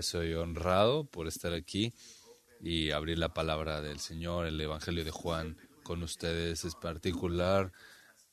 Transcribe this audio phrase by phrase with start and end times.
[0.00, 1.92] Estoy honrado por estar aquí
[2.58, 6.64] y abrir la palabra del Señor, el Evangelio de Juan con ustedes.
[6.64, 7.70] Es particular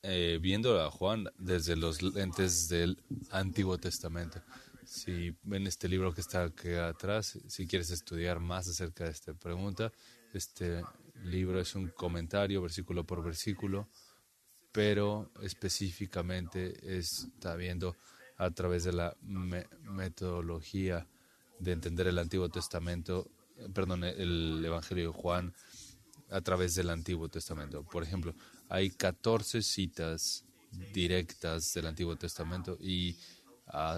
[0.02, 2.96] eh, viendo a Juan desde los lentes del
[3.32, 4.42] Antiguo Testamento.
[4.86, 9.34] Si ven este libro que está aquí atrás, si quieres estudiar más acerca de esta
[9.34, 9.92] pregunta,
[10.32, 10.82] este
[11.22, 13.90] libro es un comentario versículo por versículo,
[14.72, 17.94] pero específicamente está viendo
[18.38, 21.06] a través de la metodología
[21.58, 23.30] de entender el Antiguo Testamento,
[23.74, 25.54] perdón, el Evangelio de Juan
[26.30, 27.82] a través del Antiguo Testamento.
[27.84, 28.34] Por ejemplo,
[28.68, 30.44] hay 14 citas
[30.92, 33.16] directas del Antiguo Testamento y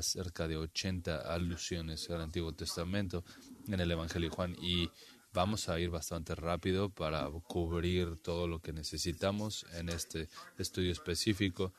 [0.02, 3.24] cerca de 80 alusiones al Antiguo Testamento
[3.68, 4.56] en el Evangelio de Juan.
[4.60, 4.90] Y
[5.32, 11.72] vamos a ir bastante rápido para cubrir todo lo que necesitamos en este estudio específico.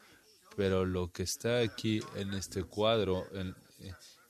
[0.56, 3.26] Pero lo que está aquí en este cuadro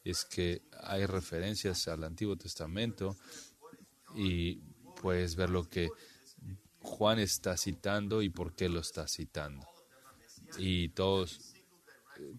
[0.03, 3.15] es que hay referencias al Antiguo Testamento
[4.15, 4.55] y
[5.01, 5.89] puedes ver lo que
[6.79, 9.65] Juan está citando y por qué lo está citando.
[10.57, 11.53] Y todos,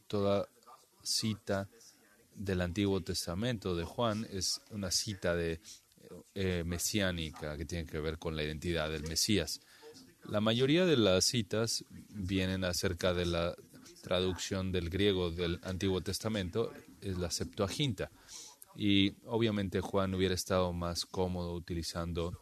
[0.07, 0.49] toda
[1.03, 1.69] cita
[2.35, 5.61] del Antiguo Testamento de Juan es una cita de
[6.35, 9.61] eh, mesiánica que tiene que ver con la identidad del Mesías.
[10.25, 13.55] La mayoría de las citas vienen acerca de la
[14.03, 16.73] traducción del griego del Antiguo Testamento,
[17.03, 18.11] es la Septuaginta.
[18.77, 22.41] Y obviamente Juan hubiera estado más cómodo utilizando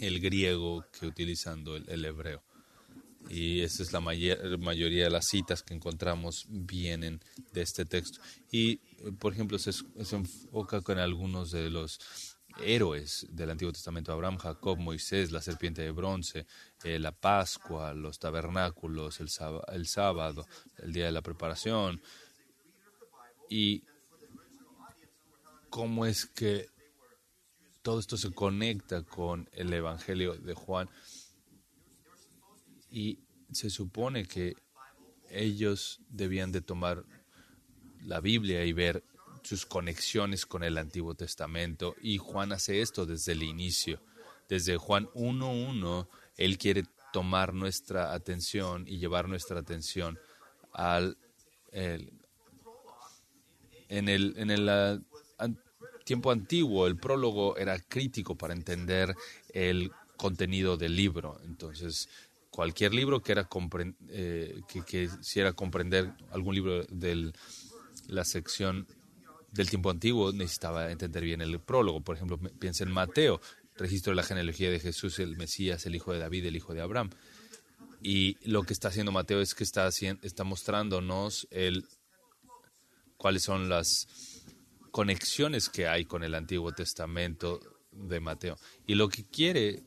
[0.00, 2.42] el griego que utilizando el, hebreo.
[3.28, 7.20] Y esa es la mayoría de las citas que encontramos vienen
[7.52, 8.20] de este texto.
[8.52, 8.76] Y,
[9.18, 9.72] por ejemplo, se,
[10.14, 11.98] enfoca con algunos de los
[12.62, 16.46] héroes del Antiguo Testamento, Abraham, Jacob, Moisés, la serpiente de bronce,
[16.84, 19.28] eh, la Pascua, los tabernáculos, el,
[19.72, 20.46] el sábado,
[20.78, 22.00] el día de la preparación.
[23.48, 23.84] Y
[25.70, 26.68] cómo es que
[27.82, 30.88] todo esto se conecta con el Evangelio de Juan
[32.90, 33.20] y
[33.52, 34.56] se supone que
[35.30, 37.04] ellos debían de tomar
[38.02, 39.04] la Biblia y ver
[39.42, 44.00] sus conexiones con el Antiguo Testamento y Juan hace esto desde el inicio.
[44.48, 50.18] Desde Juan 1.1, él quiere tomar nuestra atención y llevar nuestra atención
[50.72, 51.16] al
[53.88, 55.04] en el, en el
[56.04, 59.14] tiempo antiguo el prólogo era crítico para entender
[59.52, 61.40] el contenido del libro.
[61.44, 62.08] Entonces,
[62.50, 63.48] cualquier libro que, era
[64.08, 67.32] eh, que, quisiera comprender algún libro de
[68.06, 68.86] la sección
[69.52, 72.00] del tiempo antiguo necesitaba entender bien el prólogo.
[72.00, 73.40] Por ejemplo, piensa en Mateo,
[73.76, 76.82] registro de la genealogía de Jesús, el Mesías, el hijo de David, el hijo de
[76.82, 77.10] Abraham.
[78.02, 81.86] Y lo que está haciendo Mateo es que está, está mostrándonos el,
[83.26, 84.06] cuáles son las
[84.92, 87.58] conexiones que hay con el Antiguo Testamento
[87.90, 88.56] de Mateo.
[88.86, 89.82] Y lo que quiere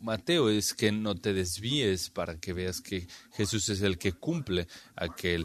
[0.00, 4.68] Mateo es que no te desvíes para que veas que Jesús es el que cumple
[4.94, 5.44] aquel,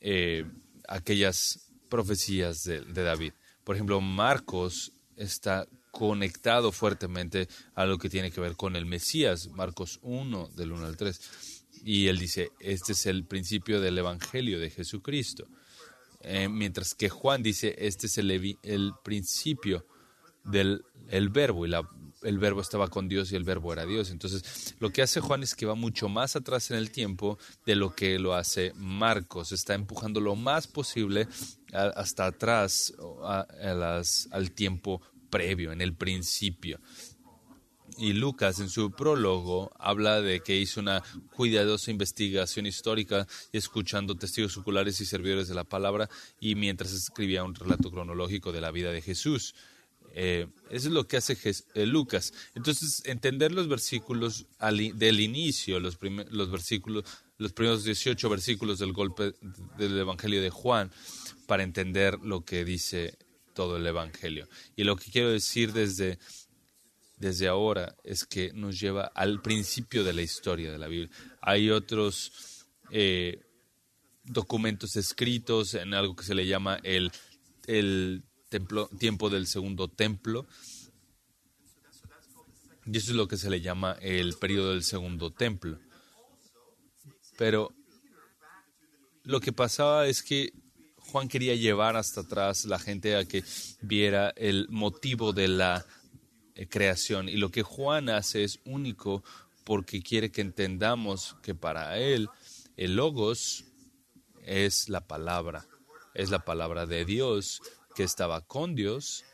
[0.00, 0.44] eh,
[0.88, 3.34] aquellas profecías de, de David.
[3.62, 7.46] Por ejemplo, Marcos está conectado fuertemente
[7.76, 11.20] a lo que tiene que ver con el Mesías, Marcos 1, del 1 al 3.
[11.84, 15.46] Y él dice, este es el principio del Evangelio de Jesucristo.
[16.20, 18.30] Eh, mientras que Juan dice, este es el,
[18.62, 19.86] el principio
[20.44, 21.82] del el verbo, y la,
[22.22, 24.10] el verbo estaba con Dios y el verbo era Dios.
[24.10, 27.74] Entonces, lo que hace Juan es que va mucho más atrás en el tiempo de
[27.74, 29.52] lo que lo hace Marcos.
[29.52, 31.26] Está empujando lo más posible
[31.72, 32.94] hasta atrás
[34.30, 36.80] al tiempo previo, en el principio.
[38.00, 41.02] Y Lucas en su prólogo habla de que hizo una
[41.36, 46.08] cuidadosa investigación histórica escuchando testigos oculares y servidores de la palabra
[46.40, 49.54] y mientras escribía un relato cronológico de la vida de Jesús.
[50.14, 51.36] Eh, eso es lo que hace
[51.74, 52.32] eh, Lucas.
[52.54, 54.46] Entonces, entender los versículos
[54.94, 55.98] del inicio, los,
[56.30, 57.04] los, versículos,
[57.36, 59.34] los primeros 18 versículos del golpe
[59.76, 60.90] del Evangelio de Juan,
[61.46, 63.18] para entender lo que dice
[63.52, 64.48] todo el Evangelio.
[64.74, 66.18] Y lo que quiero decir desde
[67.20, 71.14] desde ahora es que nos lleva al principio de la historia de la Biblia.
[71.42, 73.44] Hay otros eh,
[74.24, 77.12] documentos escritos en algo que se le llama el,
[77.66, 80.46] el templo, tiempo del segundo templo.
[82.86, 85.78] Y eso es lo que se le llama el periodo del segundo templo.
[87.36, 87.74] Pero
[89.24, 90.54] lo que pasaba es que
[90.96, 93.44] Juan quería llevar hasta atrás la gente a que
[93.82, 95.86] viera el motivo de la
[96.68, 97.28] creación.
[97.28, 99.22] Y lo que Juan hace es único
[99.64, 102.28] porque quiere que entendamos que para él
[102.76, 103.64] el logos
[104.44, 105.66] es la palabra,
[106.14, 107.60] es la palabra de Dios
[107.94, 109.24] que estaba con Dios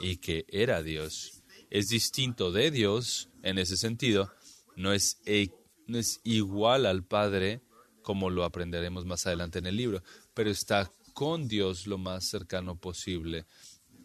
[0.00, 1.42] y que era Dios.
[1.70, 4.32] Es distinto de Dios en ese sentido,
[4.76, 5.50] no es, e,
[5.86, 7.60] no es igual al Padre,
[8.02, 10.02] como lo aprenderemos más adelante en el libro,
[10.34, 13.46] pero está con Dios lo más cercano posible.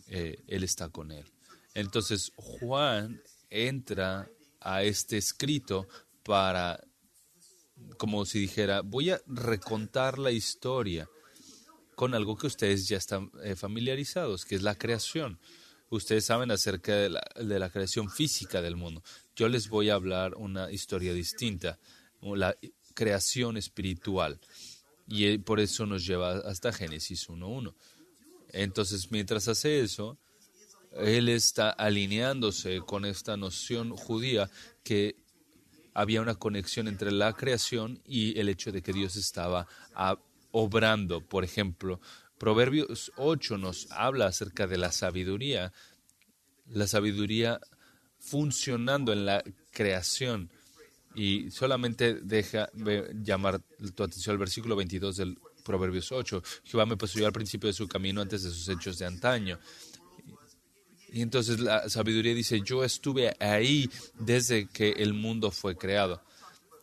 [0.08, 1.26] Eh, él está con Él.
[1.74, 4.30] Entonces Juan entra
[4.60, 5.88] a este escrito
[6.24, 6.84] para,
[7.98, 11.10] como si dijera, voy a recontar la historia
[11.96, 15.40] con algo que ustedes ya están eh, familiarizados, que es la creación.
[15.90, 19.04] Ustedes saben acerca de la, de la, creación física del mundo.
[19.36, 21.80] Yo les voy a hablar una historia distinta,
[22.22, 22.56] la
[22.94, 24.40] creación espiritual.
[25.08, 27.74] Y eh, por eso nos lleva hasta Génesis 1.1.
[28.52, 30.20] Entonces, mientras hace eso,
[30.92, 34.50] él está alineándose con esta noción judía
[34.84, 35.16] que
[35.94, 39.68] había una conexión entre la creación y el hecho de que Dios estaba
[40.52, 41.22] obrando.
[41.22, 42.00] Por ejemplo,
[42.38, 45.74] Proverbios 8 nos habla acerca de la sabiduría,
[46.68, 47.60] la sabiduría
[48.20, 50.50] funcionando en la creación.
[51.16, 52.70] Y solamente deja
[53.14, 53.62] llamar
[53.96, 56.42] tu atención al versículo 22 del Proverbios 8.
[56.64, 59.60] Jehová me poseyó al principio de su camino antes de sus hechos de antaño.
[61.12, 63.90] Y entonces la sabiduría dice, yo estuve ahí
[64.20, 66.22] desde que el mundo fue creado.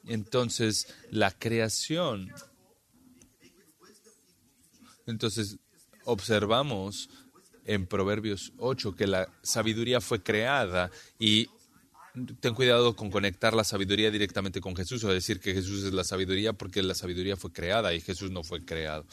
[0.06, 2.32] Entonces la creación
[5.06, 5.58] entonces,
[6.04, 7.08] observamos
[7.64, 11.48] en Proverbios 8 que la sabiduría fue creada y
[12.40, 16.04] ten cuidado con conectar la sabiduría directamente con Jesús o decir que Jesús es la
[16.04, 19.04] sabiduría porque la sabiduría fue creada y Jesús no fue creado.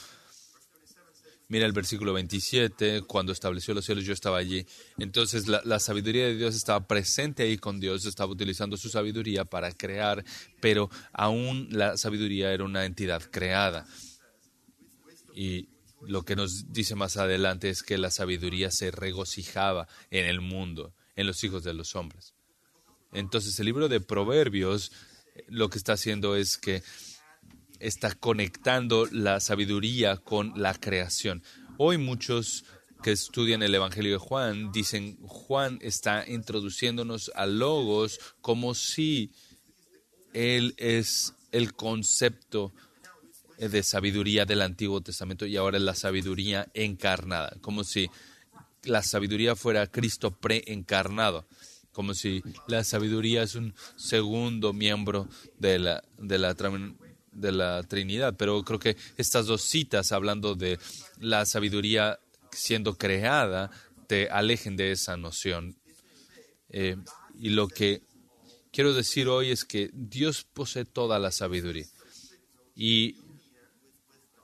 [1.54, 4.66] Mira el versículo 27, cuando estableció los cielos yo estaba allí.
[4.98, 9.72] Entonces la, sabiduría de Dios estaba presente ahí con Dios, estaba utilizando su sabiduría para
[9.72, 10.26] crear,
[10.60, 13.86] pero aún la sabiduría era una entidad creada.
[15.36, 15.70] Y
[16.02, 20.96] lo que nos dice más adelante es que la sabiduría se regocijaba en el mundo,
[21.16, 22.34] en los hijos de los hombres.
[23.12, 24.92] Entonces el libro de Proverbios
[25.50, 26.82] lo que está haciendo es que
[27.84, 31.44] está conectando la sabiduría con la creación.
[31.78, 32.64] Hoy muchos
[33.04, 39.32] que estudian el Evangelio de Juan dicen Juan está introduciéndonos a logos como si
[40.32, 42.74] él es el concepto
[43.58, 48.10] de sabiduría del Antiguo Testamento y ahora es la sabiduría encarnada, como si
[48.84, 51.46] la sabiduría fuera Cristo preencarnado,
[51.92, 55.28] como si la sabiduría es un segundo miembro
[55.60, 56.56] de la, de la,
[57.34, 58.36] de la Trinidad.
[58.38, 60.80] Pero creo que estas dos citas hablando de
[61.20, 62.20] la sabiduría
[62.52, 63.72] siendo creada
[64.08, 65.76] te alejen de esa noción.
[66.70, 66.98] Eh,
[67.40, 68.02] y lo que
[68.72, 71.86] quiero decir hoy es que Dios posee toda la sabiduría.
[72.76, 73.16] Y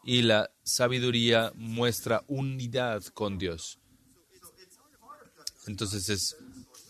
[0.03, 3.79] y la sabiduría muestra unidad con Dios.
[5.67, 6.35] Entonces es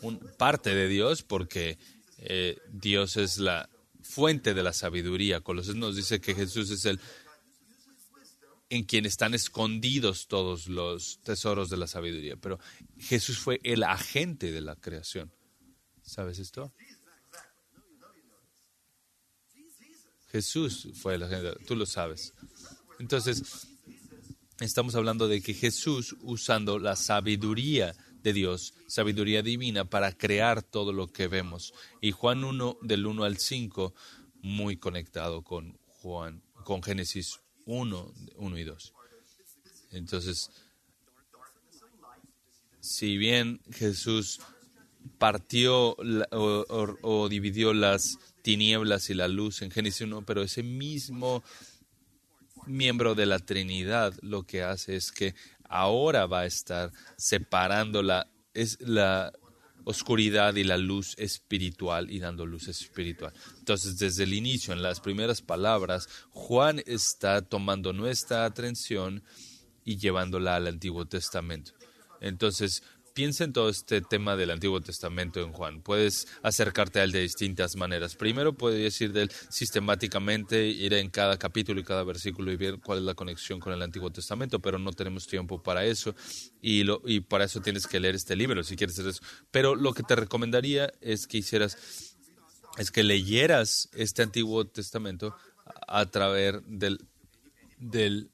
[0.02, 1.78] un, parte de Dios porque
[2.20, 3.70] eh, Dios es la
[4.10, 5.42] fuente de la sabiduría.
[5.42, 7.00] Colosenses nos dice que Jesús es el
[8.72, 12.36] en quien están escondidos todos los tesoros de la sabiduría.
[12.38, 12.60] Pero
[13.00, 15.32] Jesús fue el agente de la creación.
[16.04, 16.72] ¿Sabes esto?
[20.32, 22.34] Jesús fue el agente, tú lo sabes.
[23.00, 23.68] Entonces,
[24.60, 30.94] estamos hablando de que Jesús, usando la sabiduría de Dios, sabiduría divina, para crear todo
[30.94, 31.74] lo que vemos.
[32.02, 33.94] Y Juan 1, del 1 al 5,
[34.42, 38.94] muy conectado con Juan, con Génesis 1, 1 y 2.
[39.92, 40.50] Entonces,
[42.80, 44.40] si bien Jesús
[45.18, 45.96] partió
[46.32, 51.44] o, o, dividió las tinieblas y la luz en Génesis 1, pero ese mismo
[52.66, 55.34] miembro de la Trinidad lo que hace es que
[55.70, 59.32] ahora va a estar separando la, es la
[59.86, 63.34] oscuridad y la luz espiritual y dando luz espiritual.
[63.60, 69.24] Entonces, desde el inicio, en las primeras palabras, Juan está tomando nuestra atención
[69.86, 71.72] y llevándola al Antiguo Testamento.
[72.22, 72.84] Entonces,
[73.20, 75.82] piensa en todo este tema del Antiguo Testamento en Juan.
[75.82, 78.16] Puedes acercarte a él de distintas maneras.
[78.16, 82.80] Primero puedes ir de él sistemáticamente, ir en cada capítulo y cada versículo y ver
[82.80, 86.16] cuál es la conexión con el Antiguo Testamento, pero no tenemos tiempo para eso
[86.62, 89.22] y, para eso tienes que leer este libro si quieres hacer eso.
[89.52, 92.16] Pero lo que te recomendaría es que hicieras,
[92.78, 95.36] es que leyeras este Antiguo Testamento
[95.90, 97.06] a, través del,
[97.80, 98.32] del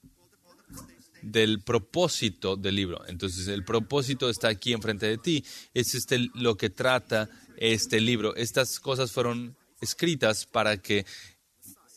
[1.26, 3.02] del propósito del libro.
[3.08, 5.44] Entonces, el propósito está aquí enfrente de ti.
[5.74, 8.36] Es este lo que trata este libro.
[8.36, 11.06] Estas cosas fueron escritas para que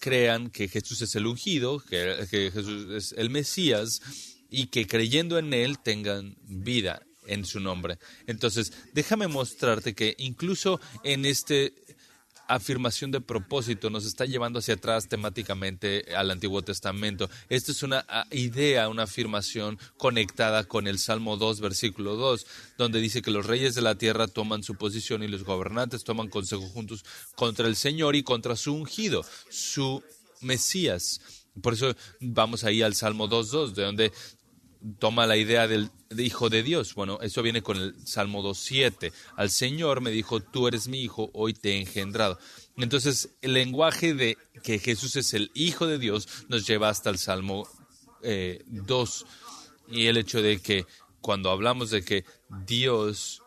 [0.00, 4.00] crean que Jesús es el ungido, que, Jesús es el Mesías
[4.48, 7.02] y que creyendo en Él tengan vida.
[7.26, 7.98] en su nombre.
[8.26, 11.74] Entonces, déjame mostrarte que incluso en este
[12.48, 17.30] afirmación de propósito nos está llevando hacia atrás temáticamente al Antiguo Testamento.
[17.48, 22.46] Esta es una ah, idea, una afirmación conectada con el Salmo 2, versículo 2,
[22.78, 26.28] donde dice que los reyes de la tierra toman su posición y los gobernantes toman
[26.28, 27.04] consejo juntos
[27.36, 30.02] contra el Señor y contra su ungido, su
[30.40, 31.20] Mesías.
[31.60, 34.12] Por eso vamos ahí al Salmo 2.2, de donde
[34.98, 36.94] toma la idea del hijo de Dios.
[36.94, 39.12] Bueno, eso viene con el Salmo 2.7.
[39.36, 42.38] Al Señor me dijo, tú eres mi hijo, hoy te he engendrado.
[42.76, 47.18] Entonces, el lenguaje de que Jesús es el hijo de Dios nos lleva hasta el
[47.18, 47.68] Salmo
[48.22, 48.22] 2.
[48.22, 48.64] Eh,
[49.90, 50.86] y el hecho de que
[51.20, 52.24] cuando hablamos de que
[52.66, 53.42] Dios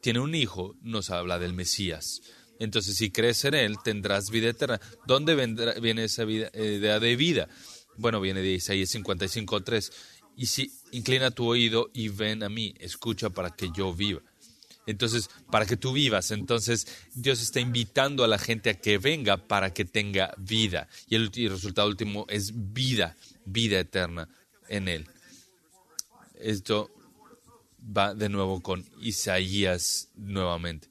[0.00, 2.22] tiene un hijo, nos habla del Mesías.
[2.58, 4.80] Entonces, si crees en Él, tendrás vida eterna.
[5.06, 7.48] ¿Dónde vendrá, viene esa vida, idea de vida?
[7.96, 9.92] Bueno, viene de Isaías 55.3
[10.36, 14.22] y si inclina tu oído y ven a mí, escucha para que yo viva.
[14.86, 19.36] Entonces, para que tú vivas, entonces Dios está invitando a la gente a que venga
[19.36, 20.88] para que tenga vida.
[21.06, 24.28] Y el, resultado último es vida, vida eterna
[24.68, 25.06] en Él.
[26.34, 26.90] Esto
[27.96, 30.88] va de nuevo con Isaías nuevamente.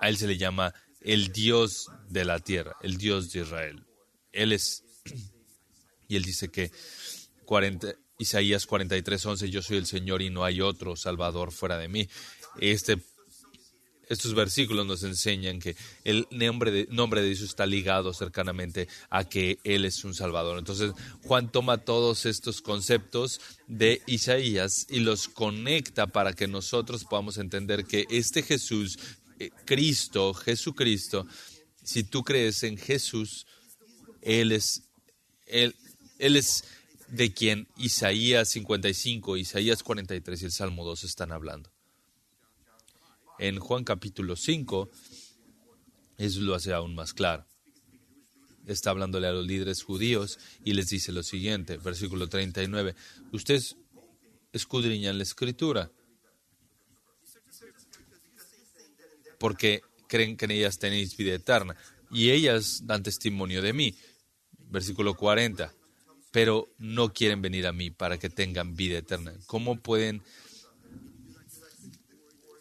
[0.00, 3.86] A Él se le llama el Dios de la tierra, el Dios de Israel.
[4.32, 4.84] Él es,
[6.08, 6.70] y Él dice que
[7.48, 11.88] 40, Isaías 43, 11, yo soy el Señor y no hay otro Salvador fuera de
[11.88, 12.06] mí.
[12.60, 12.98] Este,
[14.06, 15.74] estos versículos nos enseñan que
[16.04, 20.58] el nombre de, nombre de Dios está ligado cercanamente a que Él es un Salvador.
[20.58, 20.92] Entonces
[21.24, 27.86] Juan toma todos estos conceptos de Isaías y los conecta para que nosotros podamos entender
[27.86, 28.98] que este Jesús,
[29.38, 31.26] eh, Cristo, Jesucristo,
[31.82, 33.46] si tú crees en Jesús,
[34.20, 34.82] Él es,
[35.46, 35.74] Él,
[36.18, 36.62] él es
[37.10, 41.72] de quien Isaías 55, Isaías 43 y el Salmo 2 están hablando.
[43.38, 44.90] En Juan capítulo 5,
[46.18, 47.46] eso lo hace aún más claro.
[48.66, 52.94] Está hablándole a los líderes judíos y les dice lo siguiente, versículo 39,
[53.32, 53.76] ustedes
[54.52, 55.90] escudriñan la escritura
[59.38, 61.76] porque creen que en ellas tenéis vida eterna
[62.10, 63.96] y ellas dan testimonio de mí.
[64.70, 65.77] Versículo 40
[66.30, 69.34] pero no quieren venir a mí para que tengan vida eterna.
[69.46, 70.22] ¿Cómo pueden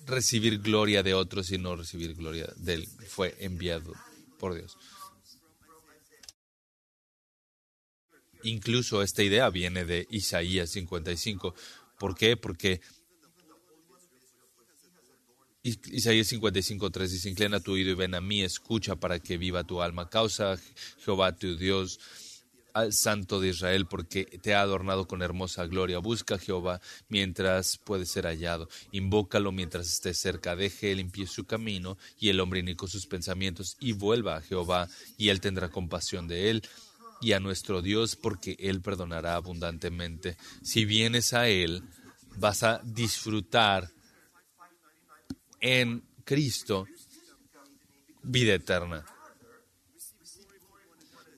[0.05, 2.87] recibir gloria de otros y no recibir gloria de él?
[3.07, 3.93] Fue enviado
[4.39, 4.77] por Dios.
[8.43, 11.53] Incluso esta idea viene de Isaías 55.
[11.99, 12.37] ¿Por qué?
[12.37, 12.79] Porque
[15.63, 19.81] Isaías 55.3 dice, inclina tu oído y ven a mí, escucha para que viva tu
[19.81, 20.09] alma.
[20.09, 20.57] Causa
[20.99, 21.99] Jehová tu Dios
[22.77, 25.97] al Santo de Israel, porque te ha adornado con hermosa gloria.
[25.97, 26.79] Busca a Jehová
[27.09, 28.69] mientras puede ser hallado.
[28.91, 30.55] Invócalo mientras esté cerca.
[30.55, 34.87] Deje él limpie su camino y el hombre inico sus pensamientos y vuelva a Jehová
[35.17, 36.61] y él tendrá compasión de él
[37.19, 40.37] y a nuestro Dios porque él perdonará abundantemente.
[40.61, 41.83] Si vienes a él,
[42.35, 43.89] vas a disfrutar
[45.59, 46.85] en Cristo
[48.21, 49.03] vida eterna.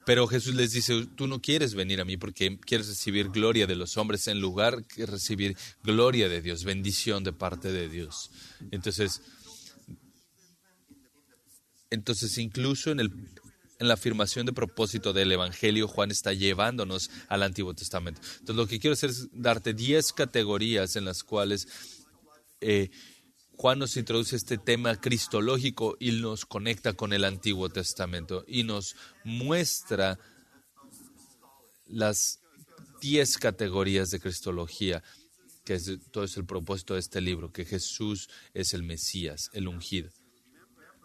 [0.09, 3.75] Pero Jesús les dice, tú no quieres venir a mí porque quieres recibir gloria de
[3.75, 8.31] los hombres en lugar de recibir gloria de Dios, bendición de parte de Dios.
[8.71, 9.21] Entonces,
[11.91, 13.11] entonces incluso en, el,
[13.77, 18.19] en la afirmación de propósito del Evangelio, Juan está llevándonos al Antiguo Testamento.
[18.39, 21.67] Entonces, lo que quiero hacer es darte 10 categorías en las cuales
[22.61, 22.89] eh,
[23.59, 28.95] Juan nos introduce este tema cristológico y nos conecta con el Antiguo Testamento y nos
[29.25, 30.17] muestra
[31.85, 32.39] las
[33.01, 35.03] diez categorías de cristología,
[35.65, 39.67] que es todo es el propósito de este libro, que Jesús es el Mesías, el
[39.67, 40.09] ungido.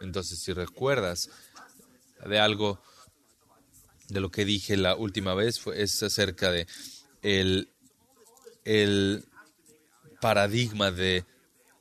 [0.00, 1.30] Entonces, si recuerdas
[2.24, 2.80] de algo
[4.10, 6.68] de lo que dije la última vez, fue, es acerca de
[7.20, 7.68] el,
[8.64, 9.24] el
[10.20, 11.26] paradigma de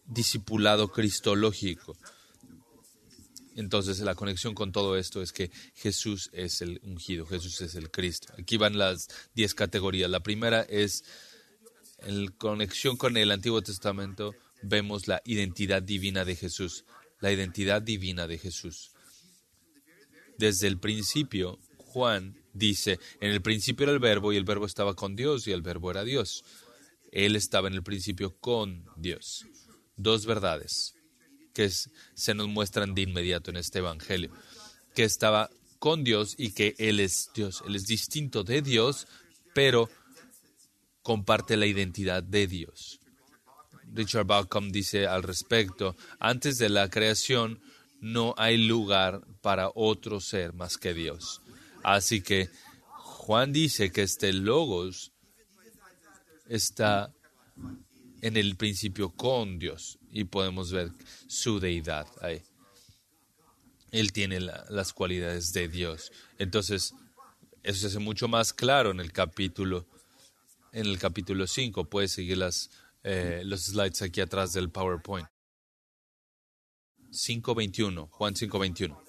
[0.06, 1.98] discipulado cristológico.
[3.56, 7.92] Entonces la conexión con todo esto es que Jesús es el ungido, Jesús es el
[7.92, 8.34] Cristo.
[8.38, 10.10] Aquí van las diez categorías.
[10.10, 11.04] La primera es,
[12.00, 14.34] en conexión con el Antiguo Testamento,
[14.64, 16.86] vemos la identidad divina de Jesús.
[17.20, 18.92] La identidad divina de Jesús.
[20.40, 24.96] Desde el principio, Juan dice, en el principio era el verbo y el verbo estaba
[24.96, 26.44] con Dios y el verbo era Dios.
[27.12, 29.46] Él estaba en el principio con Dios
[29.96, 30.96] dos verdades
[31.54, 34.32] que se nos muestran de inmediato en este Evangelio,
[34.96, 37.64] que estaba con Dios y que Él es Dios.
[37.68, 39.08] Él es distinto de Dios,
[39.54, 39.90] pero
[41.02, 43.00] comparte la identidad de Dios.
[43.94, 47.62] Richard Bauckham dice al respecto, antes de la creación
[48.00, 51.42] no hay lugar para otro ser más que Dios.
[51.84, 52.50] Así que
[52.88, 55.12] Juan dice que este logos
[56.48, 57.14] está
[58.24, 60.92] en el principio con Dios y podemos ver
[61.28, 62.42] su deidad ahí.
[63.92, 66.10] Él tiene las cualidades de Dios.
[66.40, 66.96] Entonces,
[67.64, 69.86] eso se hace mucho más claro en el capítulo
[70.72, 71.84] en el capítulo 5.
[71.90, 72.72] Puedes seguir las,
[73.04, 75.28] eh, los slides aquí atrás del PowerPoint.
[77.12, 79.03] 5.21, Juan 5.21.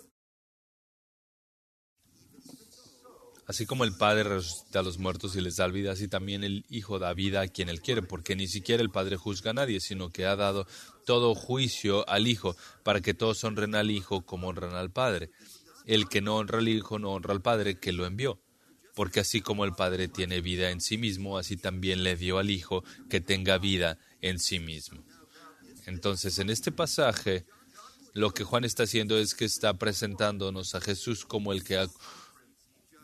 [3.47, 6.65] Así como el Padre resucita a los muertos y les da vida, así también el
[6.71, 9.81] Hijo da vida a quien él quiere, porque ni siquiera el Padre juzga a nadie,
[9.81, 10.67] sino que ha dado
[11.05, 15.31] todo juicio al Hijo, para que todos honren al Hijo como honran al Padre.
[15.85, 18.41] El que no honra al Hijo no honra al Padre que lo envió.
[18.95, 22.51] Porque así como el Padre tiene vida en sí mismo, así también le dio al
[22.51, 25.05] Hijo que tenga vida en sí mismo.
[25.85, 27.45] Entonces, en este pasaje,
[28.15, 31.89] lo que Juan está haciendo es que está presentándonos a Jesús como el que ha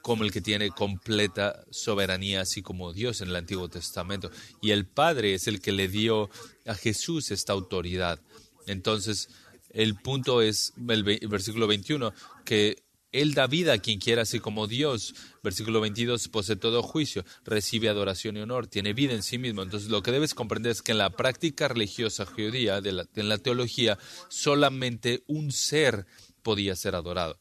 [0.02, 4.30] como el que tiene completa soberanía, así como Dios en el Antiguo Testamento.
[4.62, 6.30] Y el Padre es el que le dio
[6.66, 8.20] a Jesús esta autoridad.
[8.66, 9.28] Entonces,
[9.70, 12.12] el punto es el versículo 21,
[12.44, 15.14] que Él da vida a quien quiera, así como Dios.
[15.42, 19.62] Versículo 22, posee todo juicio, recibe adoración y honor, tiene vida en sí mismo.
[19.62, 23.98] Entonces, lo que debes comprender es que en la práctica religiosa judía, en la teología,
[24.28, 26.06] solamente un ser
[26.42, 27.38] podía ser adorado.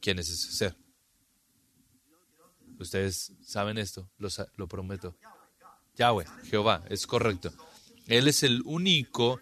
[0.00, 0.76] ¿Quién es ese ser?
[2.80, 5.14] Ustedes saben esto, lo, prometo.
[5.96, 7.52] Yahweh, Jehová, es correcto.
[8.06, 9.40] Él es el único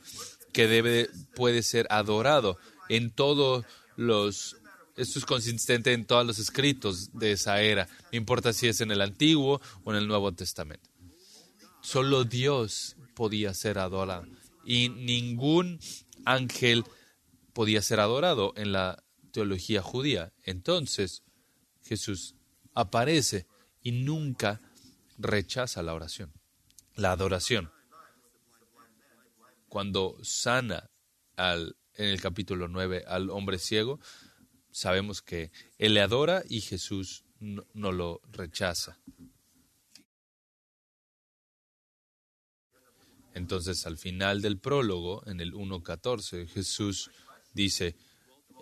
[0.52, 3.64] que debe, puede ser adorado en todos
[3.96, 4.56] los
[4.96, 8.90] esto es consistente en todos los escritos de esa era, no importa si es en
[8.90, 10.90] el Antiguo o en el Nuevo Testamento.
[11.80, 14.26] Solo Dios podía ser adorado
[14.64, 15.78] y ningún
[16.24, 16.82] ángel
[17.52, 20.32] podía ser adorado en la teología judía.
[20.42, 21.22] Entonces,
[21.84, 22.34] Jesús
[22.78, 23.48] aparece
[23.82, 24.60] y nunca
[25.18, 26.32] rechaza la oración,
[26.94, 27.72] la adoración.
[29.68, 30.88] Cuando sana
[31.36, 33.98] al, en el capítulo 9 al hombre ciego,
[34.70, 39.00] sabemos que él le adora y Jesús no, lo rechaza.
[43.34, 47.10] Entonces, al final del prólogo, en el 1.14, Jesús
[47.52, 47.96] dice,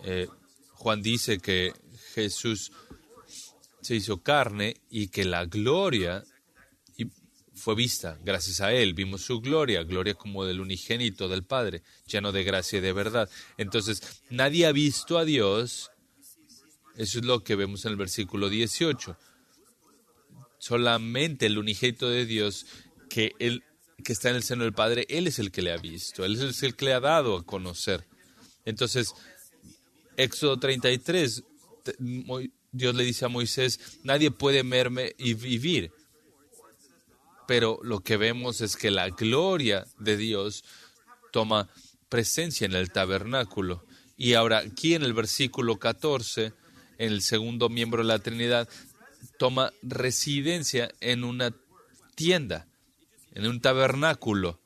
[0.05, 0.27] eh,
[0.73, 1.73] Juan dice que
[2.15, 2.73] Jesús
[3.87, 6.25] se hizo carne y que la gloria
[7.57, 8.95] fue vista gracias a Él.
[8.95, 13.31] Vimos su gloria, gloria como del unigénito del Padre, lleno de gracia y de verdad.
[13.57, 15.91] Entonces, nadie ha visto a Dios.
[16.97, 19.17] Eso es lo que vemos en el versículo 18.
[20.59, 22.67] Solamente el unigénito de Dios,
[23.09, 23.65] que, él,
[24.05, 26.37] que está en el seno del Padre, Él es el que le ha visto, Él
[26.37, 28.07] es el que le ha dado a conocer.
[28.65, 29.15] Entonces,
[30.17, 31.43] Éxodo 33,
[32.73, 35.93] Dios le dice a Moisés, nadie puede verme y vivir.
[37.47, 40.65] Pero lo que vemos es que la gloria de Dios
[41.33, 41.69] toma
[42.09, 43.85] presencia en el tabernáculo.
[44.17, 46.53] Y ahora aquí en el versículo 14,
[46.99, 48.69] en el segundo miembro de la Trinidad,
[49.39, 51.55] toma residencia en una
[52.15, 52.67] tienda,
[53.33, 54.61] en un tabernáculo.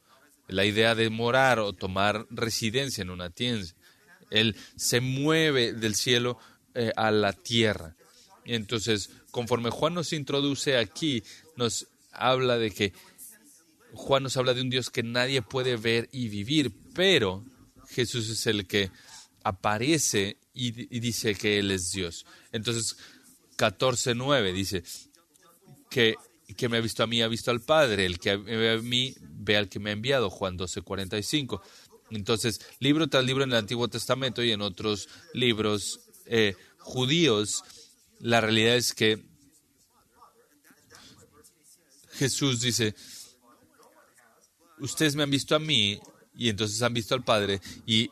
[0.47, 3.67] La idea de morar o tomar residencia en una tienda.
[4.31, 6.39] Él se mueve del cielo
[6.75, 7.97] eh, a la tierra.
[8.45, 11.23] Entonces, conforme Juan nos introduce aquí,
[11.57, 12.93] nos habla de que
[13.93, 17.45] Juan nos habla de un Dios que nadie puede ver y vivir, pero
[17.89, 18.91] Jesús es el que
[19.43, 22.27] aparece y, dice que Él es Dios.
[22.53, 22.97] Entonces,
[23.57, 24.83] 14.9 dice
[25.89, 26.15] que,
[26.57, 28.79] que me ha visto a mí, ha visto al Padre, el que me ve a
[28.79, 31.61] mí, ve al que me ha enviado, Juan 12.45.
[32.11, 37.65] Entonces, libro tras libro en el Antiguo Testamento y en otros libros eh, judíos,
[38.21, 39.23] la realidad es que
[42.13, 42.95] Jesús dice,
[44.79, 46.01] ustedes me han visto a mí
[46.35, 48.11] y entonces han visto al Padre y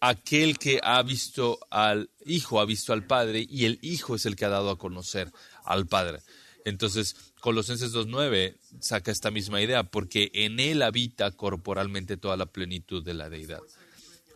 [0.00, 4.34] aquel que ha visto al Hijo ha visto al Padre y el Hijo es el
[4.34, 5.30] que ha dado a conocer
[5.64, 6.22] al Padre.
[6.64, 13.04] Entonces, Colosenses 2.9 saca esta misma idea, porque en Él habita corporalmente toda la plenitud
[13.04, 13.60] de la deidad.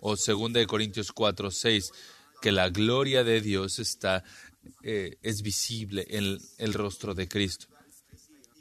[0.09, 1.91] O 2 Corintios 4.6
[2.41, 4.23] que la gloria de Dios está,
[4.85, 7.67] eh, es visible en el, rostro de Cristo.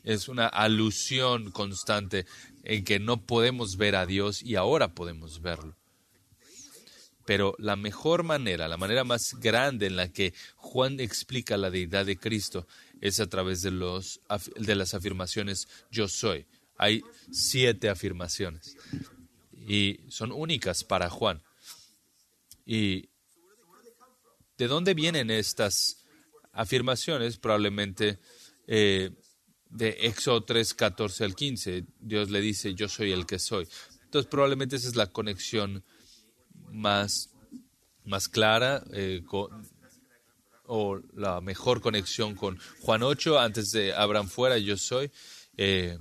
[0.03, 2.25] Es una alusión constante
[2.63, 5.75] en que no podemos ver a Dios y ahora podemos verlo.
[7.27, 12.07] Pero la mejor manera, la manera más grande en la que Juan explica la deidad
[12.07, 12.67] de Cristo
[13.01, 14.19] es a través de, los,
[14.55, 16.47] de las afirmaciones yo soy.
[16.75, 18.75] Hay siete afirmaciones
[19.65, 21.41] y son únicas para Juan.
[22.65, 23.09] ¿Y
[24.57, 26.03] de dónde vienen estas
[26.51, 27.37] afirmaciones?
[27.37, 28.19] Probablemente
[28.67, 29.11] eh,
[29.69, 31.85] de Éxodo 3, 14 al 15.
[31.99, 33.67] Dios le dice, yo soy el que soy.
[34.03, 35.83] Entonces probablemente esa es la conexión
[36.71, 37.31] más,
[38.03, 39.23] más clara eh,
[40.67, 45.11] o la mejor conexión con Juan 8, antes de Abraham fuera, yo soy.
[45.57, 45.97] Eh,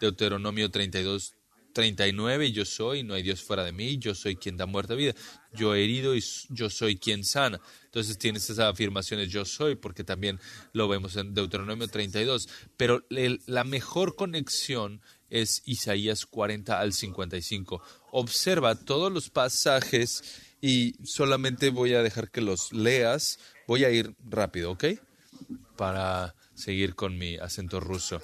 [0.00, 1.34] Deuteronomio 32,
[1.72, 4.96] 39, yo soy, no hay Dios fuera de mí, yo soy quien da muerte a
[4.96, 5.14] vida,
[5.52, 7.60] yo he herido y yo soy quien sana.
[7.84, 10.40] Entonces tienes esas afirmaciones, yo soy, porque también
[10.72, 12.48] lo vemos en Deuteronomio 32.
[12.76, 17.82] Pero la mejor conexión es Isaías 40 al 55.
[18.12, 20.22] Observa todos los pasajes
[20.60, 23.38] y solamente voy a dejar que los leas.
[23.66, 24.84] Voy a ir rápido, ¿ok?
[25.76, 28.20] Para seguir con mi acento ruso.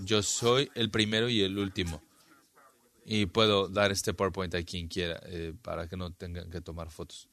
[0.00, 2.09] Yo soy el primero y el último
[3.12, 6.92] y puedo dar este PowerPoint a quien quiera eh, para que no tengan que tomar
[6.92, 7.28] fotos.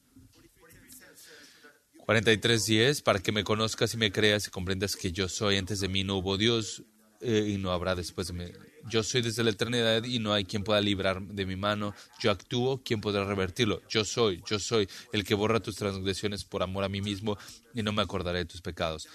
[2.04, 5.86] 43.10, para que me conozcas y me creas y comprendas que yo soy, antes de
[5.86, 6.82] mí no hubo Dios
[7.20, 8.44] eh, y no habrá después de mí.
[8.90, 11.94] Yo soy desde la eternidad y no hay quien pueda librar de mi mano.
[12.18, 13.80] Yo actúo, ¿quién podrá revertirlo?
[13.88, 17.38] Yo soy, yo soy el que borra tus transgresiones por amor a mí mismo
[17.72, 19.06] y no me acordaré de tus pecados.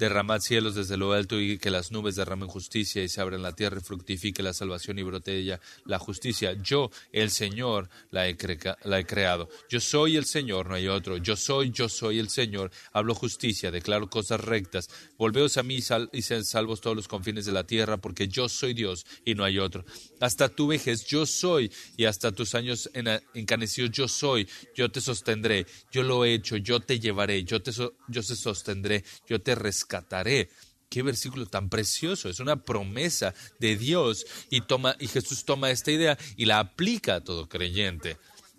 [0.00, 3.54] Derramad cielos desde lo alto y que las nubes derramen justicia y se abran la
[3.54, 6.54] tierra y fructifique la salvación y brote ella la justicia.
[6.54, 9.50] Yo, el Señor, la he, creado.
[9.68, 11.18] Yo soy el Señor, no hay otro.
[11.18, 12.70] Yo soy, yo soy el Señor.
[12.94, 14.88] Hablo justicia, declaro cosas rectas.
[15.18, 15.80] Volveos a mí
[16.12, 19.44] y sean salvos todos los confines de la tierra, porque yo soy Dios y no
[19.44, 19.84] hay otro.
[20.18, 22.88] Hasta tu vejez yo soy y hasta tus años
[23.34, 24.48] encanecidos yo soy.
[24.74, 29.04] Yo te sostendré, yo lo he hecho, yo te llevaré, yo te, yo te sostendré,
[29.28, 30.50] yo te rescataré rescataré.
[30.88, 34.60] Qué versículo tan precioso, es una promesa de Dios y
[35.06, 38.16] Jesús toma esta idea y la aplica a todo creyente.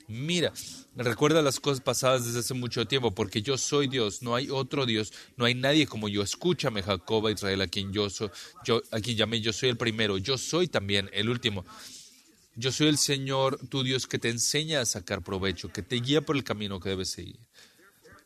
[0.08, 0.54] Mira,
[0.96, 4.86] recuerda las cosas pasadas desde hace mucho tiempo, porque yo soy Dios, no hay otro
[4.86, 6.22] Dios, no hay nadie como yo.
[6.22, 8.30] Escúchame, Jacob, Israel, a quien yo soy,
[8.64, 11.66] yo, a quien llamé, yo soy el primero, yo soy también el último.
[12.56, 16.22] Yo soy el Señor, tu Dios, que te enseña a sacar provecho, que te guía
[16.22, 17.40] por el camino que debes seguir.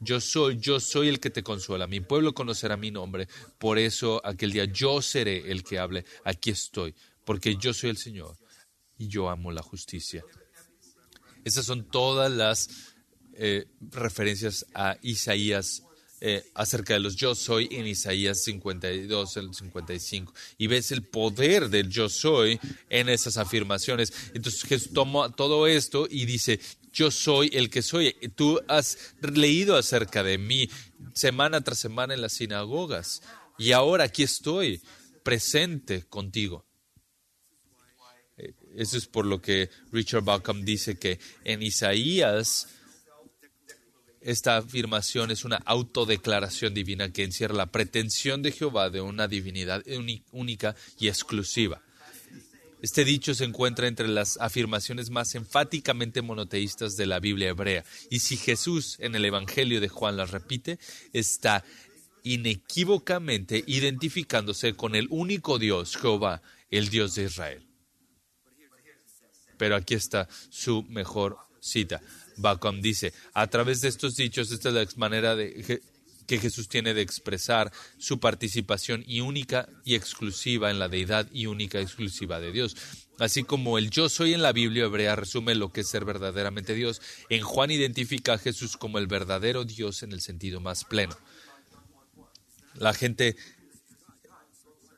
[0.06, 1.88] Yo soy, yo soy el que te consuela.
[1.88, 3.28] Mi pueblo conocerá mi nombre.
[3.58, 6.06] Por eso aquel día yo seré el que hable.
[6.24, 6.94] Aquí estoy,
[7.26, 8.38] porque yo soy el Señor
[9.00, 10.24] y yo amo la justicia.
[11.44, 12.70] Esas son todas las
[13.34, 15.82] eh, referencias a Isaías
[16.22, 20.34] eh, acerca de los yo soy en Isaías 52, el 55.
[20.58, 24.14] Y ves el poder del yo soy en esas afirmaciones.
[24.34, 26.60] Entonces Jesús toma todo esto y dice,
[26.94, 28.14] yo soy el que soy.
[28.36, 30.70] Tú has leído acerca de mí
[31.14, 33.22] semana tras semana en las sinagogas
[33.58, 34.82] y ahora aquí estoy
[35.24, 36.66] presente contigo.
[38.38, 42.68] Eh, eso es por lo que Richard Bauckham dice que en Isaías
[44.26, 49.84] esta afirmación es una autodeclaración divina que encierra la pretensión de Jehová de una divinidad
[50.32, 51.84] única y exclusiva.
[52.82, 58.20] Este dicho se encuentra entre las afirmaciones más enfáticamente monoteístas de la Biblia hebrea, y
[58.20, 60.80] si Jesús en el Evangelio de Juan las repite,
[61.14, 61.64] está
[62.24, 67.68] inequívocamente identificándose con el único Dios, Jehová, el Dios de Israel.
[69.60, 72.02] Pero aquí está su mejor cita.
[72.38, 75.82] Bacom dice, a través de estos dichos, esta es la manera de
[76.26, 81.46] que Jesús tiene de expresar su participación y única y exclusiva en la deidad y
[81.46, 82.76] única y exclusiva de Dios.
[83.20, 86.74] Así como el yo soy en la Biblia hebrea resume lo que es ser verdaderamente
[86.74, 91.16] Dios, en Juan identifica a Jesús como el verdadero Dios en el sentido más pleno.
[92.74, 93.38] La gente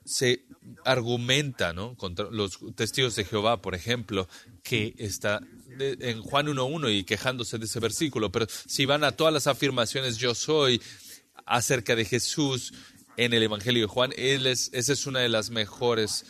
[0.03, 0.45] se
[0.83, 1.95] argumenta, ¿no?
[1.95, 4.27] Contra los testigos de Jehová, por ejemplo,
[4.63, 5.41] que está
[5.79, 10.17] en Juan 1.1 y quejándose de ese versículo, pero si van a todas las afirmaciones
[10.17, 10.81] yo soy,
[11.47, 12.73] acerca de Jesús
[13.15, 16.25] en el Evangelio de Juan, él es, esa es una de las mejores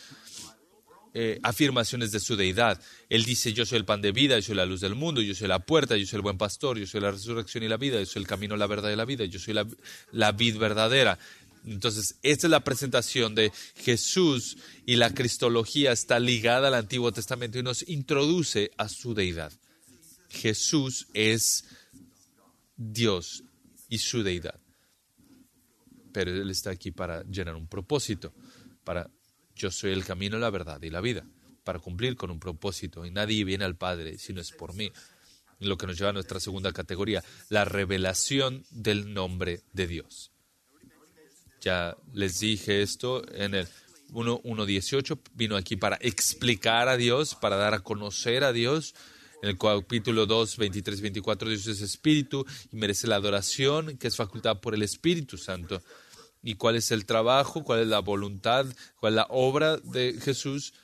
[1.12, 2.80] eh, afirmaciones de su deidad.
[3.10, 5.34] Él dice, yo soy el pan de vida, yo soy la luz del mundo, yo
[5.34, 7.98] soy la puerta, yo soy el buen pastor, yo soy la resurrección y la vida,
[7.98, 9.66] yo soy el camino, la verdad y la vida, yo soy la,
[10.12, 11.18] la vid verdadera.
[11.70, 17.58] Entonces, esta es la presentación de Jesús y la cristología está ligada al Antiguo Testamento
[17.58, 19.52] y nos introduce a su deidad.
[20.28, 21.64] Jesús es
[22.76, 23.44] Dios
[23.88, 24.60] y su deidad
[26.18, 28.32] pero Él está aquí para llenar un propósito,
[28.82, 29.10] para
[29.54, 31.24] yo soy el camino, la verdad y la vida,
[31.64, 33.06] para cumplir con un propósito.
[33.06, 34.90] Y nadie viene al Padre si no es por mí.
[35.60, 40.32] Lo que nos lleva a nuestra segunda categoría, la revelación del nombre de Dios.
[41.60, 43.68] Ya les dije esto en el
[44.12, 48.94] 1.18 vino aquí para explicar a Dios, para dar a conocer a Dios.
[49.42, 54.16] En el capítulo 2, 23 24, Dios es espíritu y merece la adoración que es
[54.16, 55.80] facultada por el Espíritu Santo.
[56.42, 57.62] ¿Y cuál es el trabajo?
[57.62, 58.66] ¿Cuál es la voluntad?
[58.96, 60.74] ¿Cuál es la obra de Jesús?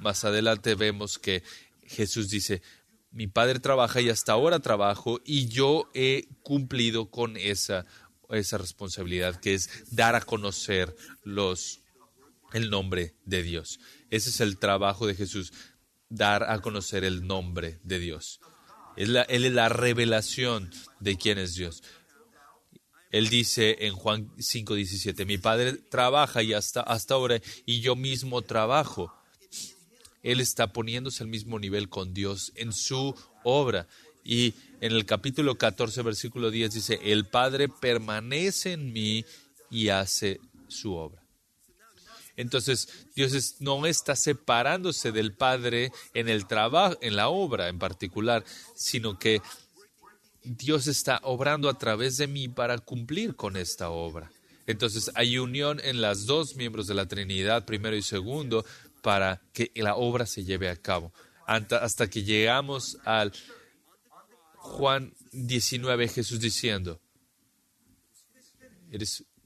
[0.00, 1.42] Más adelante vemos que
[1.82, 2.62] Jesús dice,
[3.10, 7.86] mi Padre trabaja y hasta ahora trabajo y yo he cumplido con esa,
[8.32, 11.80] esa responsabilidad que es dar a conocer los,
[12.52, 13.80] el nombre de Dios.
[14.10, 15.52] Ese es el trabajo de Jesús,
[16.08, 18.40] dar a conocer el nombre de Dios.
[18.96, 21.82] él es la revelación de quién es Dios.
[23.10, 28.42] Él dice en Juan 5:17, mi Padre trabaja y hasta, hasta ahora y yo mismo
[28.42, 29.12] trabajo.
[30.22, 33.88] Él está poniéndose al mismo nivel con Dios en su obra.
[34.22, 39.24] Y en el capítulo 14, versículo 10 dice, el Padre permanece en mí
[39.70, 41.22] y hace su obra.
[42.36, 48.44] Entonces, Dios no está separándose del Padre en el trabajo, en la obra en particular,
[48.74, 49.42] sino que
[50.42, 54.30] Dios está obrando a través de mí para cumplir con esta obra.
[54.66, 58.64] Entonces hay unión en las dos miembros de la Trinidad, primero y segundo,
[59.02, 61.12] para que la obra se lleve a cabo.
[61.46, 63.32] Hasta que llegamos al
[64.62, 67.00] Juan 19, Jesús diciendo,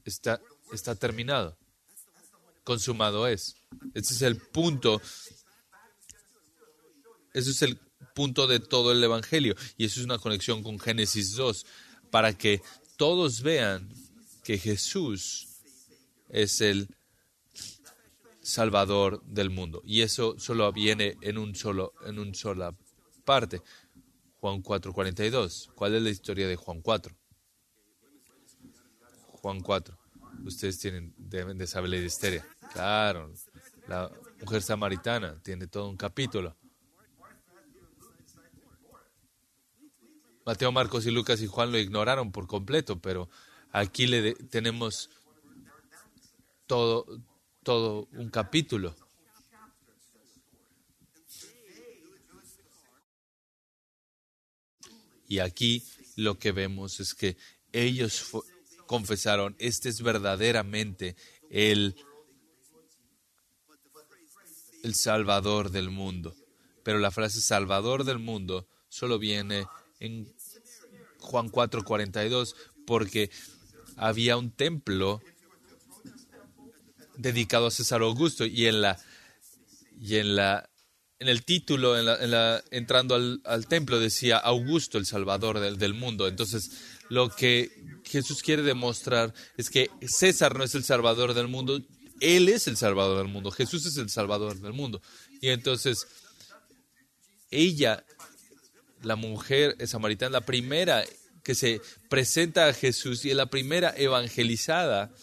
[0.05, 1.57] está, terminado
[2.65, 3.55] consumado es.
[3.93, 5.01] Ese es el punto.
[7.33, 7.79] Ese es el
[8.13, 9.55] punto de todo el Evangelio.
[9.77, 11.65] Y eso es una conexión con Génesis 2,
[12.11, 12.61] para que
[12.97, 13.87] todos vean
[14.43, 15.47] que Jesús
[16.29, 16.89] es el
[18.41, 19.81] Salvador del mundo.
[19.85, 22.75] Y eso solo viene en un solo, en una sola
[23.23, 23.61] parte.
[24.45, 25.71] Juan 4:42.
[25.73, 27.15] ¿Cuál es la historia de Juan 4?
[29.41, 29.97] Juan 4.
[30.45, 32.45] Ustedes tienen, deben de saber la historia.
[32.71, 33.33] Claro,
[33.87, 36.55] la mujer samaritana tiene todo un capítulo.
[40.45, 43.27] Mateo, Marcos y Lucas y Juan lo ignoraron por completo, pero
[43.71, 45.09] aquí le tenemos
[46.67, 47.07] todo,
[47.63, 48.95] todo un capítulo.
[55.27, 55.83] Y aquí
[56.15, 57.37] lo que vemos es que
[57.71, 58.25] ellos
[58.85, 61.15] confesaron, este es verdaderamente
[61.49, 61.95] el
[64.85, 66.35] el Salvador del mundo.
[66.83, 69.65] Pero la frase Salvador del mundo solo viene
[69.99, 70.31] en
[71.19, 73.31] Juan 4:42 porque
[73.97, 75.21] había un templo
[77.17, 78.99] dedicado a César Augusto y en la
[79.99, 80.69] y en la
[81.19, 86.27] en el título en la, entrando al, templo decía Augusto el Salvador del, del mundo
[86.27, 86.71] entonces
[87.09, 87.71] lo que
[88.03, 91.81] Jesús quiere demostrar es que César no es el Salvador del mundo
[92.19, 95.01] él es el Salvador del mundo, Jesús es el Salvador del mundo.
[95.41, 96.07] Y entonces,
[97.51, 98.05] ella,
[99.03, 101.03] la mujer samaritana, la primera
[101.43, 105.13] que se presenta a Jesús y es la primera evangelizada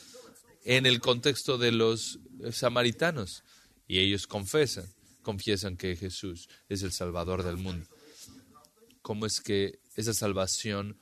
[0.64, 2.20] en el contexto de los
[2.52, 3.42] samaritanos.
[3.88, 4.86] Y ellos confesan,
[5.22, 7.86] confiesan que Jesús es el Salvador del mundo.
[9.00, 10.98] ¿Cómo es que esa salvación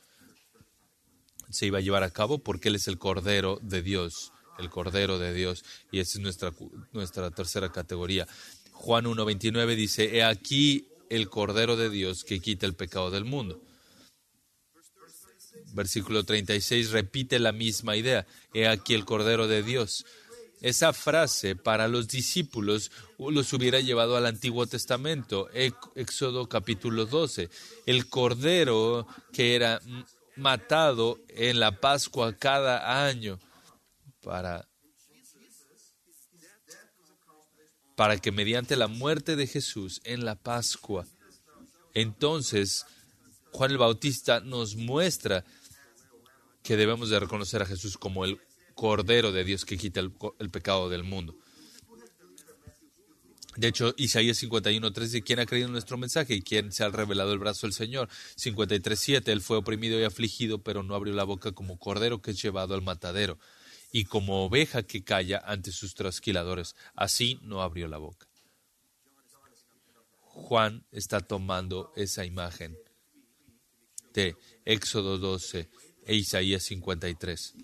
[1.51, 2.39] se iba a llevar a cabo?
[2.39, 6.53] Porque Él es el Cordero de Dios el Cordero de Dios, y esa es nuestra,
[6.93, 8.29] nuestra tercera categoría.
[8.73, 13.61] Juan 1.29 dice, he aquí el Cordero de Dios que quita el pecado del mundo.
[15.73, 20.05] Versículo 36 repite la misma idea, he aquí el Cordero de Dios.
[20.61, 25.49] Esa frase para los discípulos los hubiera llevado al Antiguo Testamento,
[25.95, 27.49] Éxodo capítulo 12.
[27.87, 29.81] El Cordero que era
[30.37, 33.39] matado en la Pascua cada año
[34.23, 34.69] para,
[37.97, 41.07] para que mediante la muerte de Jesús en la Pascua,
[41.95, 42.85] entonces
[43.53, 45.43] Juan el Bautista nos muestra
[46.63, 48.39] que debemos de reconocer a Jesús como el
[48.81, 51.37] Cordero de Dios que quita el, pecado del mundo.
[53.55, 56.89] De hecho, Isaías 51.3 dice, ¿quién ha creído en nuestro mensaje y quién se ha
[56.89, 58.09] revelado el brazo del Señor?
[58.39, 62.41] 53.7, Él fue oprimido y afligido, pero no abrió la boca como cordero que es
[62.41, 63.39] llevado al matadero
[63.93, 68.29] y como oveja que calla ante sus trasquiladores, así no abrió la boca.
[70.23, 72.79] Juan está tomando esa imagen
[74.15, 75.69] de Éxodo 12
[76.07, 77.57] e Isaías 53.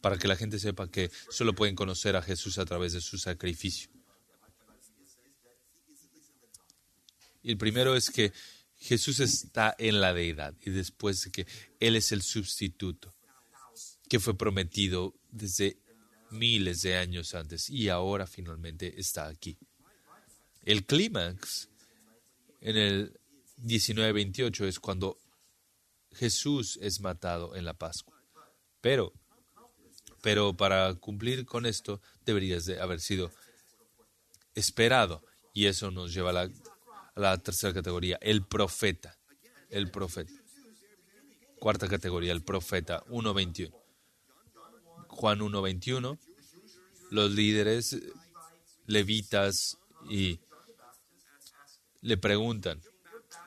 [0.00, 3.18] Para que la gente sepa que solo pueden conocer a Jesús a través de su
[3.18, 3.90] sacrificio.
[7.42, 8.32] Y el primero es que
[8.76, 11.46] Jesús está en la deidad y después de que
[11.78, 13.14] Él es el sustituto.
[14.08, 15.78] que fue prometido desde
[16.30, 19.56] miles de años antes y ahora finalmente está aquí.
[20.62, 21.68] El clímax
[22.60, 23.20] en el
[23.58, 25.18] 1928 es cuando
[26.12, 28.20] Jesús es matado en la Pascua.
[28.80, 29.12] Pero,
[30.20, 33.30] pero para cumplir con esto deberías de haber sido
[34.54, 35.22] esperado.
[35.52, 39.16] Y eso nos lleva a la, a la tercera categoría, el profeta.
[39.68, 40.32] El profeta.
[41.58, 43.72] Cuarta categoría, el profeta, 1.21.
[45.08, 46.18] Juan 1.21,
[47.10, 47.96] los líderes
[48.86, 49.76] levitas
[50.08, 50.40] y
[52.00, 52.80] le preguntan,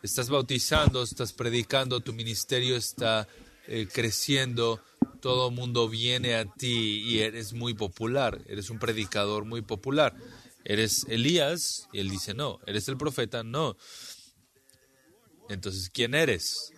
[0.03, 3.27] estás bautizando, estás predicando, tu ministerio está
[3.67, 4.81] eh, creciendo,
[5.23, 10.13] todo mundo viene a ti y eres muy popular, eres un predicador muy popular.
[10.65, 11.87] ¿Eres Elías?
[11.93, 12.59] Y él dice, no.
[12.67, 13.41] ¿Eres el profeta?
[13.41, 13.77] No.
[15.47, 16.73] Entonces, ¿quién eres?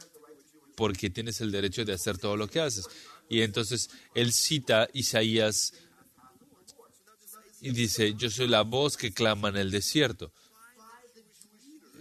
[0.75, 2.87] Porque tienes el derecho de hacer todo lo que haces.
[3.29, 5.73] Y entonces él cita Isaías
[7.61, 10.31] y dice, yo soy la voz que clama en el desierto.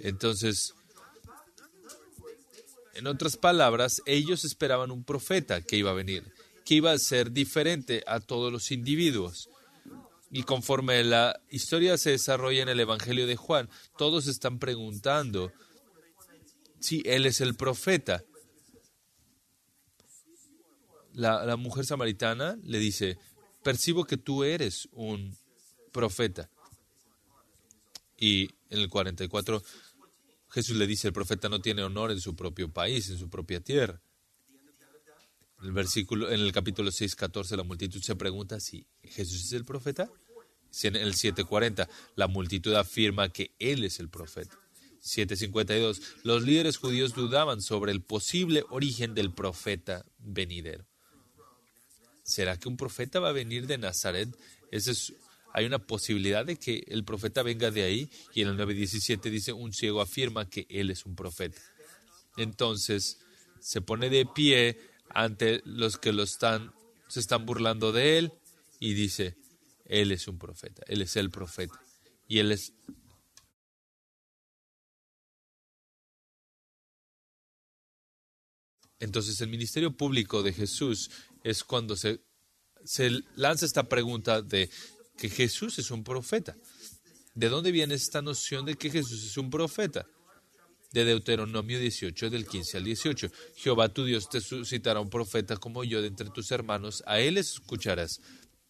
[0.00, 0.74] Entonces,
[2.94, 6.33] en otras palabras, ellos esperaban un profeta que iba a venir,
[6.64, 9.48] que iba a ser diferente a todos los individuos.
[10.30, 15.52] Y conforme la historia se desarrolla en el Evangelio de Juan, todos están preguntando
[16.80, 18.24] si Él es el profeta.
[21.12, 23.18] La, la mujer samaritana le dice,
[23.62, 25.36] percibo que tú eres un
[25.92, 26.50] profeta.
[28.18, 29.62] Y en el 44
[30.54, 33.60] Jesús le dice, el profeta no tiene honor en su propio país, en su propia
[33.60, 34.00] tierra.
[35.64, 39.52] En el, versículo, en el capítulo 6, 14, la multitud se pregunta si Jesús es
[39.54, 40.10] el profeta.
[40.82, 44.58] En el 7.40, la multitud afirma que Él es el profeta.
[45.02, 50.84] 7.52, los líderes judíos dudaban sobre el posible origen del profeta venidero.
[52.24, 54.28] ¿Será que un profeta va a venir de Nazaret?
[54.70, 55.14] Ese es
[55.54, 59.54] hay una posibilidad de que el profeta venga de ahí y en el 9.17 dice,
[59.54, 61.62] un ciego afirma que él es un profeta.
[62.36, 63.20] Entonces
[63.60, 66.74] se pone de pie ante los que lo están,
[67.08, 68.32] se están burlando de él
[68.80, 69.36] y dice,
[69.84, 71.80] él es un profeta, él es el profeta.
[72.26, 72.72] Y él es
[79.00, 81.10] Entonces el ministerio público de Jesús
[81.42, 82.22] es cuando se,
[82.84, 84.70] se lanza esta pregunta de
[85.18, 86.56] que Jesús es un profeta.
[87.34, 90.06] ¿De dónde viene esta noción de que Jesús es un profeta?
[90.94, 93.28] De Deuteronomio 18, del 15 al 18.
[93.56, 97.36] Jehová tu Dios te suscitará un profeta como yo de entre tus hermanos, a él
[97.36, 98.20] escucharás.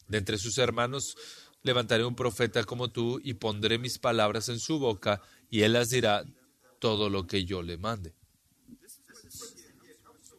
[0.09, 1.17] De entre sus hermanos
[1.63, 5.91] levantaré un profeta como tú y pondré mis palabras en su boca y él las
[5.91, 6.25] dirá
[6.79, 8.15] todo lo que yo le mande.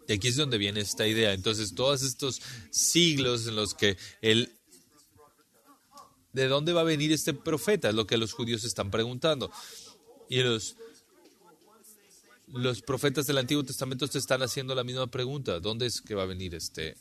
[0.07, 1.33] De aquí es donde viene esta idea.
[1.33, 4.51] Entonces, todos estos siglos en los que él
[6.33, 7.89] ¿De dónde va a venir este profeta?
[7.89, 9.51] Es lo que los judíos están preguntando.
[10.27, 10.75] Y los,
[12.55, 15.59] los profetas del Antiguo Testamento te están haciendo la misma pregunta.
[15.59, 16.95] ¿Dónde es que va a venir este,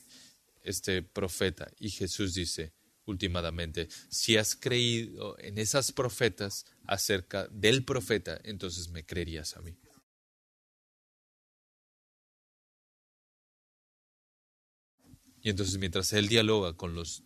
[0.62, 1.70] este profeta?
[1.78, 2.72] Y Jesús dice,
[3.04, 9.76] últimamente, si has creído en esas profetas acerca del profeta, entonces me creerías a mí.
[15.40, 17.22] Y entonces mientras él dialoga con los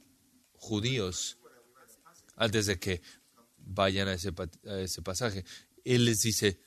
[0.53, 1.39] judíos,
[2.37, 3.01] antes de que
[3.57, 4.33] vayan a ese,
[4.65, 5.45] ese pasaje.
[5.85, 6.61] Él les dice,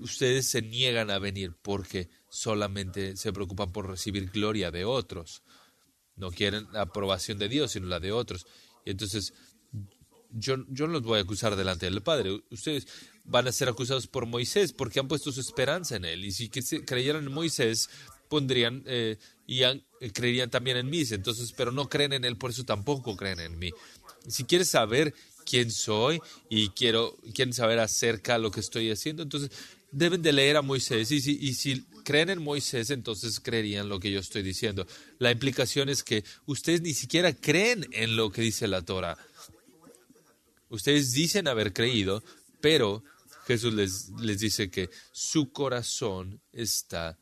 [0.00, 5.42] ustedes se niegan a venir porque solamente se preocupan por recibir gloria de otros.
[6.16, 8.46] No quieren la aprobación de Dios, sino la de otros.
[8.84, 9.32] Y entonces,
[10.30, 12.42] yo, yo no los voy a acusar delante del Padre.
[12.50, 12.86] Ustedes
[13.24, 16.24] van a ser acusados por Moisés porque han puesto su esperanza en él.
[16.24, 17.88] Y si creyeran en Moisés,
[18.28, 19.82] pondrían eh, y eh,
[20.12, 21.02] creerían también en mí.
[21.10, 23.72] Entonces, pero no creen en él, por eso tampoco creen en mí.
[24.28, 29.22] Si quieres saber quién soy y quiero, quieren saber acerca de lo que estoy haciendo,
[29.22, 29.50] entonces
[29.92, 31.10] deben de leer a Moisés.
[31.10, 34.86] Y si, y si creen en Moisés, entonces creerían lo que yo estoy diciendo.
[35.18, 39.18] La implicación es que ustedes ni siquiera creen en lo que dice la Torah.
[40.68, 42.22] Ustedes dicen haber creído,
[42.60, 43.02] pero
[43.46, 47.18] Jesús les, les dice que su corazón está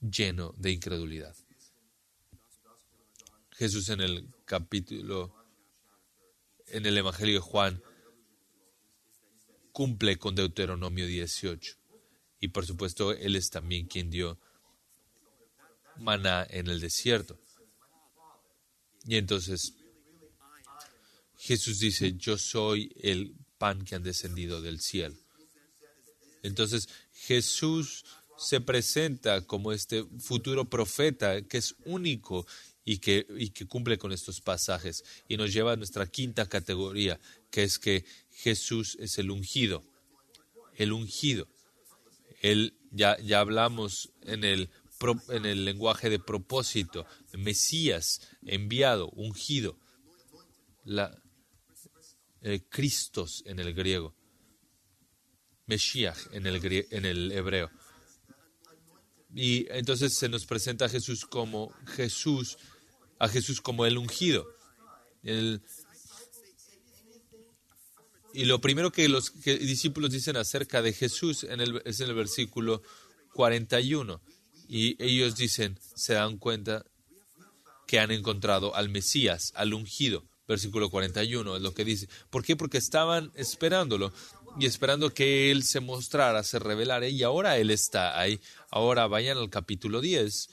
[0.00, 1.34] lleno de incredulidad.
[3.52, 5.34] Jesús en el capítulo
[6.70, 7.82] en el Evangelio de Juan
[9.72, 11.77] cumple con Deuteronomio 18.
[12.40, 14.38] Y por supuesto, Él es también quien dio
[15.96, 17.38] maná en el desierto.
[19.06, 19.74] Y entonces
[21.38, 25.16] Jesús dice, yo soy el pan que han descendido del cielo.
[26.42, 28.04] Entonces Jesús
[28.38, 32.46] se presenta como este futuro profeta que es único
[32.84, 35.04] y que, y que cumple con estos pasajes.
[35.26, 37.18] Y nos lleva a nuestra quinta categoría,
[37.50, 39.84] que es que Jesús es el ungido.
[40.76, 41.48] El ungido.
[42.40, 44.70] Él, ya, ya hablamos en el,
[45.28, 49.78] en el lenguaje de propósito, Mesías, enviado, ungido.
[50.84, 51.22] La,
[52.42, 54.14] eh, Cristos en el griego.
[55.66, 57.70] Mesías en el, en el hebreo.
[59.34, 62.56] Y entonces se nos presenta a Jesús como Jesús,
[63.18, 64.46] a Jesús como el ungido.
[68.38, 72.14] Y lo primero que los discípulos dicen acerca de Jesús en el, es en el
[72.14, 72.82] versículo
[73.32, 74.22] 41.
[74.68, 76.84] Y ellos dicen, se dan cuenta
[77.88, 80.22] que han encontrado al Mesías, al ungido.
[80.46, 82.08] Versículo 41 es lo que dice.
[82.30, 82.54] ¿Por qué?
[82.54, 84.12] Porque estaban esperándolo
[84.56, 88.38] y esperando que Él se mostrara, se revelara, y ahora Él está ahí.
[88.70, 90.48] Ahora vayan al capítulo 10.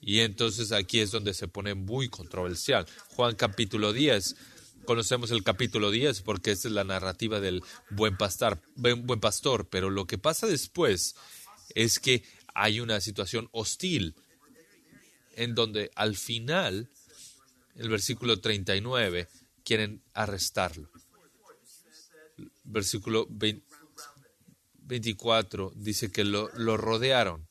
[0.00, 2.86] Y entonces aquí es donde se pone muy controversial.
[3.08, 4.34] Juan capítulo 10.
[4.88, 9.90] Conocemos el capítulo 10 porque esta es la narrativa del buen pastor, buen pastor, pero
[9.90, 11.14] lo que pasa después
[11.74, 12.24] es que
[12.54, 14.14] hay una situación hostil
[15.36, 16.88] en donde al final,
[17.76, 19.28] el versículo 39,
[19.62, 20.88] quieren arrestarlo
[22.64, 23.28] versículo
[24.84, 27.46] 24 dice que lo, lo rodearon.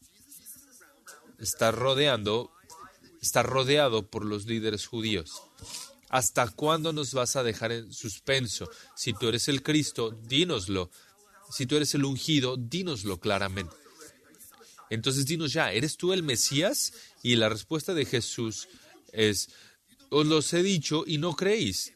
[1.38, 2.52] Está rodeando,
[3.22, 5.44] está rodeado por los líderes judíos.
[6.10, 8.70] ¿Hasta cuándo nos vas a dejar en suspenso?
[8.96, 10.90] Si tú eres el Cristo, dínoslo.
[11.52, 13.76] Si tú eres el ungido, dínoslo claramente.
[14.90, 16.94] Entonces dinos ya, ¿eres tú el Mesías?
[17.24, 18.70] Y la respuesta de Jesús
[19.12, 19.50] es,
[20.10, 21.94] os los he dicho y no creéis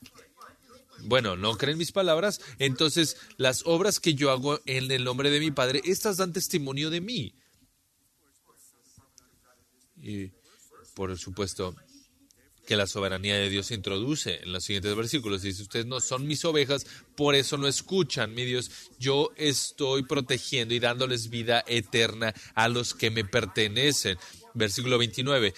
[1.03, 5.39] bueno, no creen mis palabras, entonces las obras que yo hago en el nombre de
[5.39, 7.35] mi Padre, estas dan testimonio de mí.
[9.97, 10.31] Y
[10.95, 11.75] por supuesto
[12.71, 15.41] que la soberanía de Dios se introduce en los siguientes versículos.
[15.41, 18.71] Dice, ustedes no son mis ovejas, por eso no escuchan, mi Dios.
[18.97, 24.17] Yo estoy protegiendo y dándoles vida eterna a los que me pertenecen.
[24.53, 25.53] Versículo 29.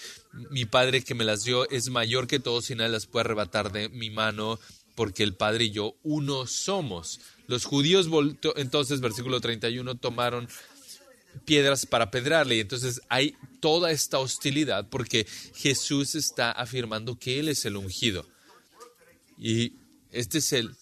[0.50, 3.70] Mi Padre que me las dio es mayor que todos y nadie las puede arrebatar
[3.70, 4.58] de mi mano
[4.96, 7.20] porque el Padre y yo uno somos.
[7.46, 8.08] Los judíos,
[8.56, 10.48] entonces, versículo 31, tomaron
[11.44, 12.56] piedras para pedrarle.
[12.56, 18.28] Y entonces hay toda esta hostilidad porque Jesús está afirmando que Él es el ungido.
[19.38, 19.72] Y
[20.10, 20.76] este es el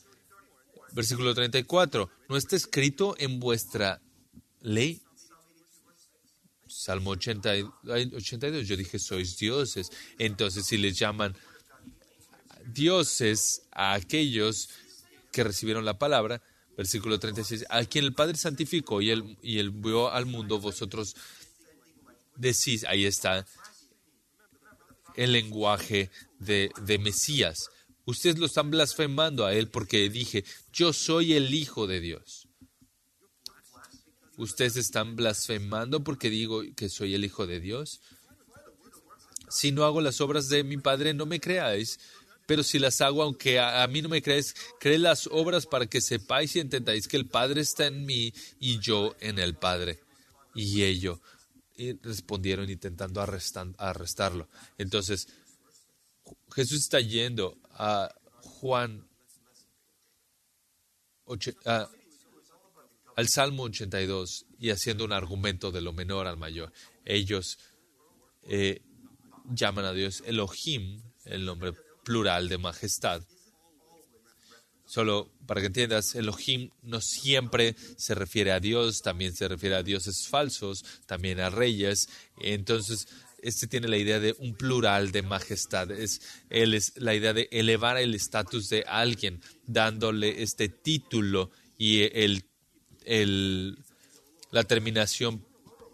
[0.90, 2.10] versículo 34.
[2.28, 4.02] ¿No está escrito en vuestra
[4.62, 5.00] ley?
[6.66, 8.66] Salmo 82.
[8.66, 9.92] Yo dije, sois dioses.
[10.18, 11.36] Entonces, si les llaman
[12.66, 14.70] dioses a aquellos
[15.30, 16.42] que recibieron la palabra,
[16.76, 21.14] versículo 36, a quien el Padre santificó y él, y él vio al mundo, vosotros
[22.36, 23.46] decís, ahí está
[25.16, 27.68] el lenguaje de, de Mesías.
[28.04, 32.48] Ustedes lo están blasfemando a él porque dije, yo soy el Hijo de Dios.
[34.36, 38.00] Ustedes están blasfemando porque digo que soy el Hijo de Dios.
[39.48, 41.98] Si no hago las obras de mi Padre, no me creáis
[42.46, 46.00] pero si las hago, aunque a, mí no me crees, cree las obras para que
[46.00, 50.00] sepáis y entendáis que el Padre está en mí y yo en el Padre.
[50.54, 50.82] Y
[51.88, 54.48] ellos respondieron intentando arrestarlo.
[54.78, 55.28] Entonces,
[56.54, 59.06] Jesús está yendo a Juan,
[63.16, 66.72] al Salmo 82 y haciendo un argumento de lo menor al mayor.
[67.04, 67.58] Ellos
[68.44, 68.82] eh,
[69.50, 71.72] llaman a Dios Elohim, el nombre
[72.04, 73.22] plural de majestad.
[74.92, 79.82] Solo para que entiendas, Elohim no siempre se refiere a Dios, también se refiere a
[79.82, 82.10] dioses falsos, también a reyes.
[82.38, 85.90] Entonces, este tiene la idea de un plural de majestad.
[85.92, 86.20] Es,
[86.50, 92.44] él es la idea de elevar el estatus de alguien, dándole este título y el,
[93.06, 93.78] el,
[94.50, 95.42] la terminación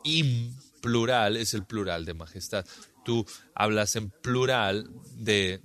[0.03, 2.67] im plural es el plural de majestad.
[3.05, 3.25] Tú
[3.55, 5.61] hablas en plural de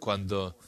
[0.00, 0.58] cuando,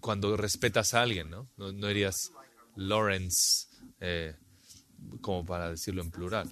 [0.00, 1.48] cuando respetas a alguien, ¿no?
[1.56, 2.32] No, no dirías
[2.76, 3.66] Lawrence
[4.00, 4.34] eh,
[5.20, 6.50] como para decirlo en plural.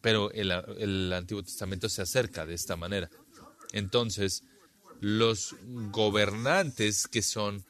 [0.00, 3.08] Pero el, el Antiguo Testamento se acerca de esta manera.
[3.72, 4.44] Entonces,
[5.00, 5.54] los
[5.90, 7.64] gobernantes que son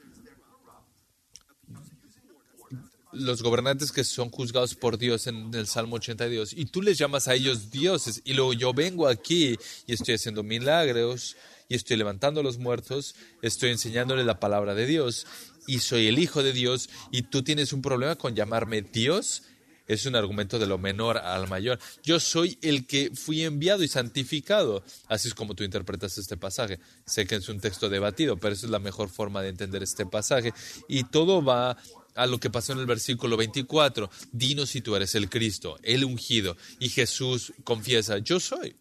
[3.12, 7.28] los gobernantes que son juzgados por Dios en el Salmo 82, y tú les llamas
[7.28, 11.36] a ellos dioses, y luego yo vengo aquí y estoy haciendo milagros,
[11.72, 15.26] y estoy levantando a los muertos, estoy enseñándole la palabra de Dios,
[15.66, 19.44] y soy el Hijo de Dios, y tú tienes un problema con llamarme Dios,
[19.86, 21.78] es un argumento de lo menor al mayor.
[22.02, 24.84] Yo soy el que fui enviado y santificado.
[25.08, 26.78] Así es como tú interpretas este pasaje.
[27.06, 30.06] Sé que es un texto debatido, pero esa es la mejor forma de entender este
[30.06, 30.52] pasaje.
[30.88, 31.76] Y todo va
[32.14, 34.10] a lo que pasó en el versículo 24.
[34.30, 36.56] Dinos si tú eres el Cristo, el ungido.
[36.78, 38.76] Y Jesús confiesa, yo soy.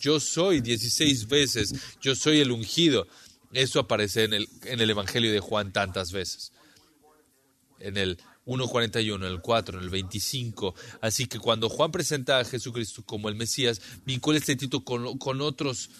[0.00, 3.06] Yo soy 16 veces, yo soy el ungido.
[3.52, 6.52] Eso aparece en el, en el Evangelio de Juan tantas veces.
[7.78, 10.74] En el 1.41, en el 4, en el 25.
[11.02, 15.42] Así que cuando Juan presenta a Jesucristo como el Mesías, vincula este título con, con
[15.42, 15.90] otros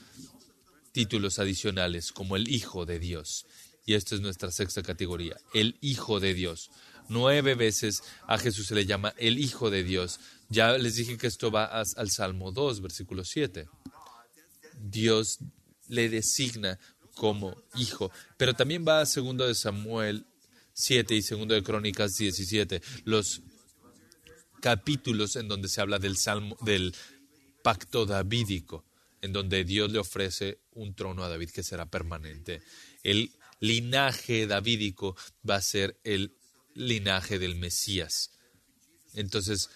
[0.93, 3.45] títulos adicionales, como el Hijo de Dios.
[3.85, 6.71] Y esta es nuestra sexta categoría, el Hijo de Dios.
[7.09, 10.21] Nueve veces a Jesús se le llama el Hijo de Dios.
[10.49, 13.69] Ya les dije que esto va al Salmo 2, versículo 7.
[14.83, 15.39] Dios
[15.89, 16.79] le designa
[17.15, 20.27] como hijo, pero también va a 2 de Samuel
[20.73, 23.43] 7 y 2 de Crónicas 17, los
[24.61, 26.95] capítulos en donde se habla del salmo del
[27.63, 28.85] pacto davídico,
[29.21, 32.63] en donde Dios le ofrece un trono a David que será permanente.
[33.03, 35.17] El linaje davídico
[35.49, 36.35] va a ser el
[36.75, 38.31] linaje del Mesías.
[39.15, 39.69] Entonces,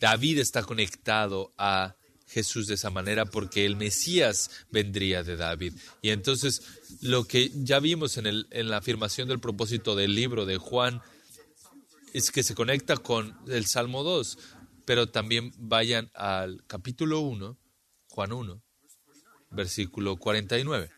[0.00, 1.96] David está conectado a
[2.28, 5.74] Jesús de esa manera porque el Mesías vendría de David.
[6.02, 6.62] Y entonces
[7.00, 11.02] lo que ya vimos en, el, en la afirmación del propósito del libro de Juan
[12.12, 14.38] es que se conecta con el Salmo 2,
[14.84, 17.58] pero también vayan al capítulo 1,
[18.08, 18.62] Juan 1,
[19.50, 20.90] versículo 49.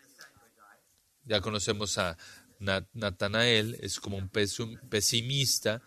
[1.25, 2.17] Ya conocemos a
[2.59, 5.81] Natanael, es como un pesimista,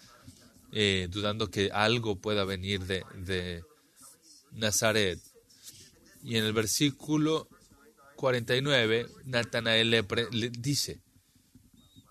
[0.73, 3.63] eh, dudando que algo pueda venir de, de
[4.53, 5.21] Nazaret.
[6.25, 7.49] Y en el versículo
[8.17, 10.03] 49, Natanael le,
[10.51, 11.03] dice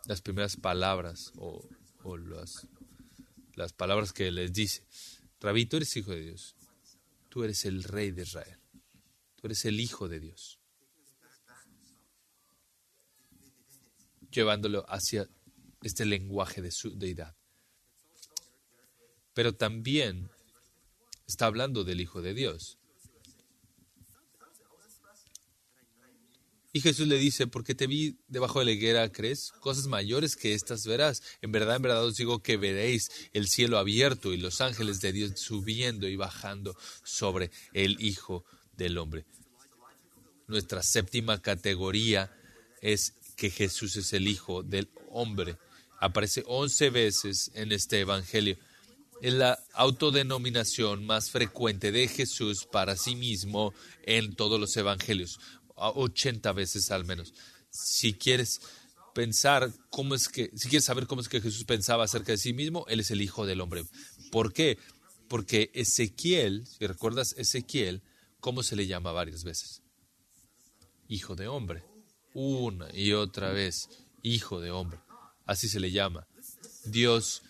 [0.05, 1.67] las primeras palabras o,
[2.17, 2.67] las,
[3.55, 4.85] las palabras que les dice.
[5.41, 6.55] Rabí, tú eres hijo de Dios.
[7.29, 8.59] Tú eres el rey de Israel.
[9.35, 10.59] Tú eres el hijo de Dios.
[14.29, 15.27] Llevándolo hacia
[15.81, 17.35] este lenguaje de su deidad.
[19.33, 20.29] Pero también
[21.25, 22.77] está hablando del Hijo de Dios.
[26.75, 29.51] Y Jesús le dice, porque te vi debajo de la higuera, ¿crees?
[29.59, 31.21] Cosas mayores que estas verás.
[31.43, 35.11] En verdad, en verdad os digo que veréis el cielo abierto y los ángeles de
[35.11, 38.43] Dios subiendo y bajando sobre el Hijo
[38.75, 39.23] del Hombre.
[40.47, 42.35] Nuestra séptima categoría
[42.81, 45.57] es que Jesús es el Hijo del Hombre.
[45.99, 48.57] Aparece once veces en este Evangelio.
[49.21, 55.39] Es la autodenominación más frecuente de Jesús para sí mismo en todos los Evangelios.
[55.75, 57.33] 80 veces al menos.
[57.69, 58.61] Si quieres
[59.13, 62.53] pensar cómo es que, si quieres saber cómo es que Jesús pensaba acerca de sí
[62.53, 63.85] mismo, Él es el Hijo del Hombre.
[64.31, 64.77] ¿Por qué?
[65.27, 68.01] Porque Ezequiel, si recuerdas Ezequiel,
[68.39, 69.81] ¿cómo se le llama varias veces?
[71.07, 71.83] Hijo de hombre.
[72.33, 73.89] Una y otra vez,
[74.21, 74.99] Hijo de hombre.
[75.45, 76.27] Así se le llama.
[76.85, 77.43] Dios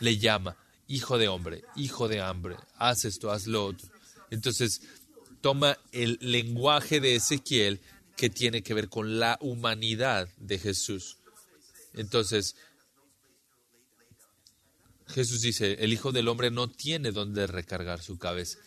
[0.00, 0.56] le llama
[0.88, 2.56] Hijo de hombre, Hijo de hambre.
[2.76, 3.88] Haz esto, haz lo otro.
[4.30, 4.82] Entonces,
[5.40, 7.80] toma el lenguaje de Ezequiel
[8.16, 11.18] que tiene que ver con la humanidad de Jesús.
[11.94, 12.56] Entonces,
[15.08, 18.58] Jesús dice, el Hijo del Hombre no tiene donde recargar su cabeza.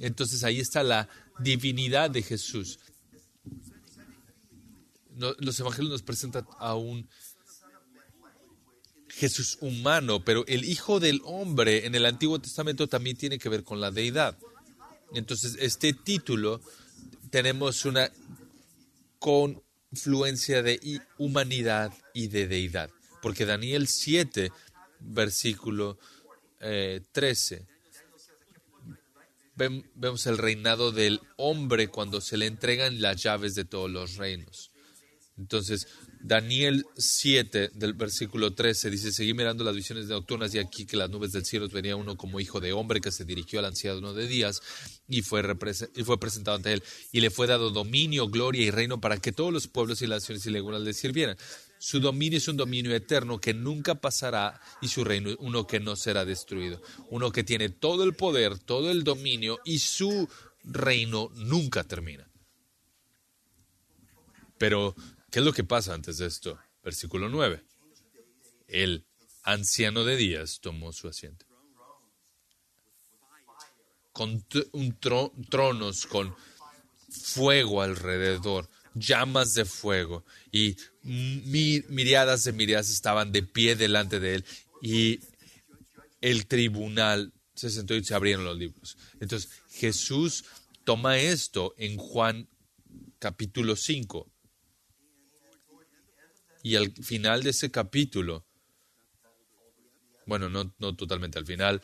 [0.00, 2.78] Entonces ahí está la divinidad de Jesús.
[5.16, 7.08] los evangelios nos presentan a un
[9.08, 13.62] Jesús humano, pero el Hijo del Hombre en el Antiguo Testamento también tiene que ver
[13.62, 14.36] con la deidad.
[15.14, 16.60] Entonces, este título
[17.30, 18.10] tenemos una
[19.18, 22.90] confluencia de humanidad y de deidad,
[23.20, 24.50] porque Daniel 7,
[25.00, 25.98] versículo
[26.58, 27.66] 13, eh,
[29.94, 34.70] vemos el reinado del hombre cuando se le entregan las llaves de todos los reinos.
[35.38, 35.86] Entonces,
[36.24, 41.10] Daniel 7, del versículo 13, dice, seguí mirando las visiones nocturnas y aquí que las
[41.10, 44.28] nubes del cielo venía uno como hijo de hombre que se dirigió al anciano de
[44.28, 44.62] días
[45.08, 45.42] y fue,
[45.96, 46.82] y fue presentado ante él.
[47.10, 50.22] Y le fue dado dominio, gloria y reino para que todos los pueblos y las
[50.22, 51.36] naciones y legunas le sirvieran.
[51.78, 55.96] Su dominio es un dominio eterno que nunca pasará y su reino uno que no
[55.96, 56.80] será destruido.
[57.10, 60.28] Uno que tiene todo el poder, todo el dominio y su
[60.62, 62.30] reino nunca termina.
[64.56, 64.94] Pero
[65.32, 66.58] ¿Qué es lo que pasa antes de esto?
[66.84, 67.64] Versículo 9.
[68.68, 69.06] El
[69.44, 71.46] anciano de días tomó su asiento.
[74.12, 74.98] Con un
[75.48, 76.36] tronos con
[77.08, 84.44] fuego alrededor, llamas de fuego, y miriadas de miriadas estaban de pie delante de él,
[84.82, 85.20] y
[86.20, 88.98] el tribunal se sentó y se abrieron los libros.
[89.18, 90.44] Entonces Jesús
[90.84, 92.50] toma esto en Juan
[93.18, 94.31] capítulo 5.
[96.62, 98.46] Y al final de ese capítulo,
[100.26, 101.82] bueno, no, no totalmente al final,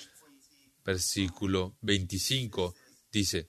[0.84, 2.74] versículo 25,
[3.12, 3.46] dice,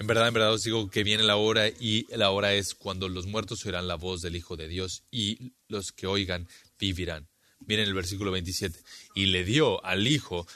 [0.00, 3.08] en verdad, en verdad os digo que viene la hora y la hora es cuando
[3.08, 7.28] los muertos oirán la voz del Hijo de Dios y los que oigan vivirán.
[7.60, 8.78] Miren el versículo 27.
[9.14, 10.46] Y le dio al Hijo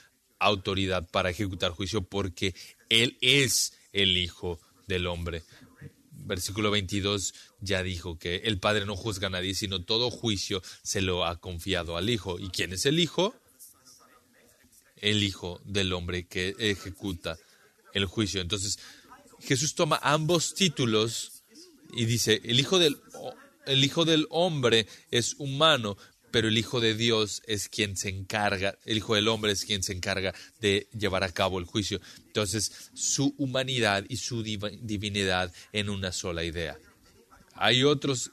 [0.40, 2.54] autoridad para ejecutar juicio porque
[2.88, 5.44] Él es el Hijo del Hombre.
[6.28, 11.00] Versículo 22 ya dijo que el Padre no juzga a nadie, sino todo juicio se
[11.00, 12.38] lo ha confiado al Hijo.
[12.38, 13.34] ¿Y quién es el Hijo?
[14.96, 17.38] El Hijo del Hombre que ejecuta
[17.94, 18.42] el juicio.
[18.42, 18.78] Entonces,
[19.40, 21.42] Jesús toma ambos títulos
[21.94, 23.00] y dice, el Hijo del,
[23.64, 25.96] el hijo del Hombre es humano,
[26.30, 29.82] pero el Hijo de Dios es quien se encarga, el Hijo del Hombre es quien
[29.82, 32.00] se encarga de llevar a cabo el juicio.
[32.26, 36.78] Entonces, su humanidad y su divinidad en una sola idea.
[37.54, 38.30] Hay otras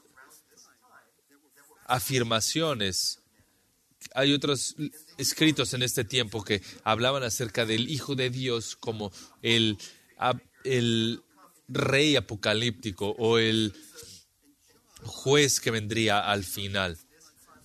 [1.86, 3.20] afirmaciones,
[4.14, 4.76] hay otros
[5.18, 9.78] escritos en este tiempo que hablaban acerca del Hijo de Dios como el,
[10.64, 11.22] el
[11.68, 13.74] rey apocalíptico o el
[15.02, 16.98] juez que vendría al final.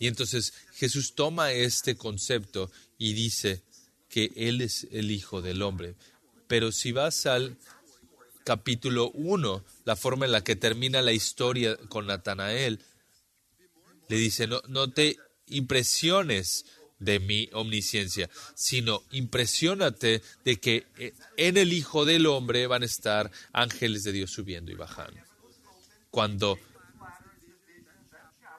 [0.02, 3.62] Y entonces Jesús toma este concepto y dice
[4.10, 5.94] que Él es el Hijo del Hombre.
[6.48, 7.56] Pero si vas al
[8.44, 12.80] capítulo 1, la forma en la que termina la historia con Natanael,
[14.10, 16.66] le dice, no, no te impresiones
[16.98, 22.88] de mi omnisciencia, sino impresiónate de que eh, en el Hijo del Hombre van a
[22.88, 25.22] estar ángeles de Dios subiendo y bajando.
[26.10, 26.58] Cuando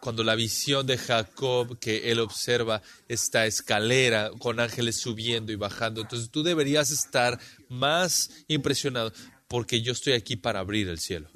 [0.02, 6.00] cuando la visión de Jacob que él observa esta escalera con ángeles subiendo y bajando.
[6.00, 7.38] Entonces tú deberías estar
[7.68, 9.12] más impresionado
[9.46, 11.30] porque yo estoy aquí para abrir el cielo.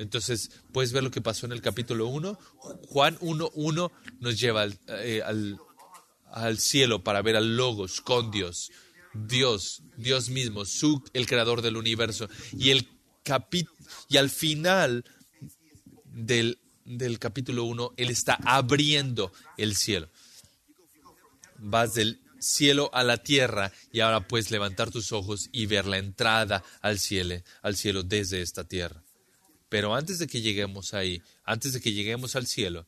[0.00, 2.36] Entonces, puedes ver lo que pasó en el capítulo 1.
[2.88, 5.56] Juan 1.1 nos lleva eh, al,
[6.32, 8.72] al, cielo para ver al Logos con Dios.
[9.14, 12.28] Dios, Dios mismo, su, el creador del universo.
[12.52, 12.88] Y, el
[14.08, 15.04] y al final
[16.06, 20.08] del del capítulo 1, Él está abriendo el cielo.
[21.58, 25.98] Vas del cielo a la tierra y ahora puedes levantar tus ojos y ver la
[25.98, 29.02] entrada al cielo, al cielo desde esta tierra.
[29.68, 32.86] Pero antes de que lleguemos ahí, antes de que lleguemos al cielo,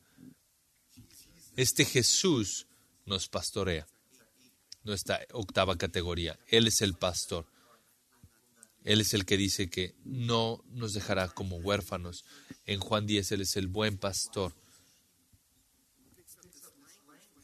[1.55, 2.67] este Jesús
[3.05, 3.87] nos pastorea,
[4.83, 6.37] nuestra octava categoría.
[6.47, 7.45] Él es el pastor.
[8.83, 12.25] Él es el que dice que no nos dejará como huérfanos.
[12.65, 14.53] En Juan 10 Él es el buen pastor.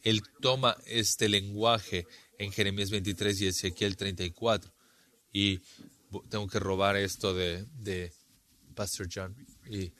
[0.03, 4.71] Él toma este lenguaje en Jeremías 23 y Ezequiel 34.
[5.33, 5.61] Y
[6.29, 8.11] tengo que robar esto de, de
[8.75, 9.35] Pastor John.
[9.69, 9.91] Y,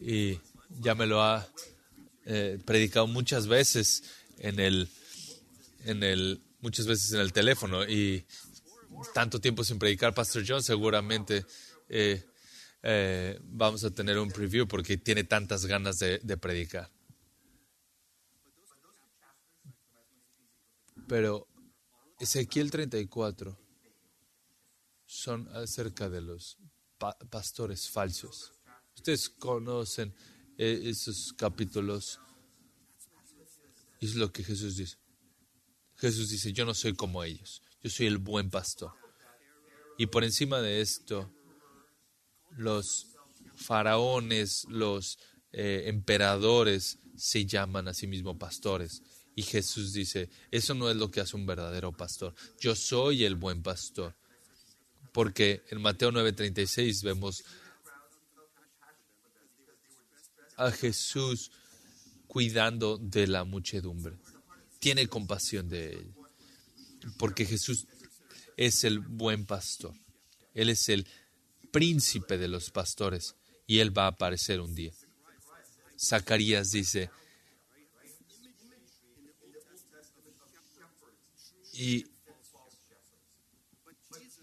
[0.00, 0.40] y,
[0.80, 1.46] ya me lo ha
[2.24, 4.02] eh, predicado muchas veces
[4.38, 4.88] en el,
[5.84, 7.84] en el, muchas veces en el teléfono.
[7.84, 8.24] Y
[9.12, 11.44] tanto tiempo sin predicar Pastor John, seguramente
[11.88, 12.24] eh,
[12.82, 16.90] eh, vamos a tener un preview porque tiene tantas ganas de, predicar.
[21.08, 21.48] Pero
[22.20, 23.58] Ezequiel 34
[25.06, 26.58] son acerca de los
[27.30, 28.52] pastores falsos.
[28.94, 30.14] Ustedes conocen
[30.56, 32.20] eh, esos capítulos.
[34.00, 34.98] Es lo que Jesús dice.
[35.96, 37.62] Jesús dice, yo no soy como ellos.
[37.84, 38.92] Yo soy el buen pastor.
[39.98, 41.30] Y por encima de esto,
[42.56, 43.08] los
[43.54, 45.18] faraones, los
[45.52, 49.02] eh, emperadores se llaman a sí mismos pastores.
[49.36, 52.34] Y Jesús dice, eso no es lo que hace un verdadero pastor.
[52.58, 54.16] Yo soy el buen pastor.
[55.12, 57.44] Porque en Mateo 9:36 vemos
[60.56, 61.52] a Jesús
[62.26, 64.16] cuidando de la muchedumbre.
[64.78, 66.13] Tiene compasión de él
[67.18, 67.86] porque Jesús
[68.56, 69.94] es el buen pastor.
[70.54, 71.06] Él es el
[71.72, 73.34] príncipe de los pastores
[73.66, 74.92] y Él va a aparecer un día.
[75.98, 77.10] Zacarías dice,
[81.72, 82.06] y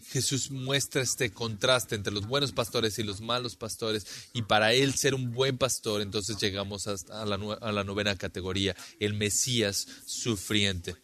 [0.07, 4.93] Jesús muestra este contraste entre los buenos pastores y los malos pastores, y para Él
[4.95, 10.97] ser un buen pastor, entonces llegamos a la, a la novena categoría, el Mesías sufriente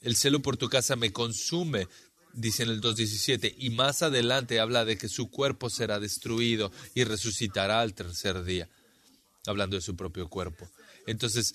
[0.00, 1.88] el celo por tu casa me consume,
[2.32, 7.04] dice en el 2.17, y más adelante habla de que su cuerpo será destruido y
[7.04, 8.68] resucitará al tercer día,
[9.46, 10.70] hablando de su propio cuerpo.
[11.06, 11.54] Entonces,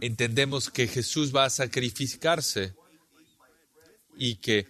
[0.00, 2.74] entendemos que Jesús va a sacrificarse
[4.16, 4.66] y que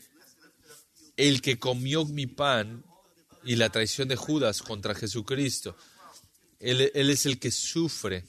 [1.16, 2.84] el que comió mi pan
[3.45, 5.76] y la traición de Judas contra Jesucristo,
[6.59, 8.24] él, él es el que sufre.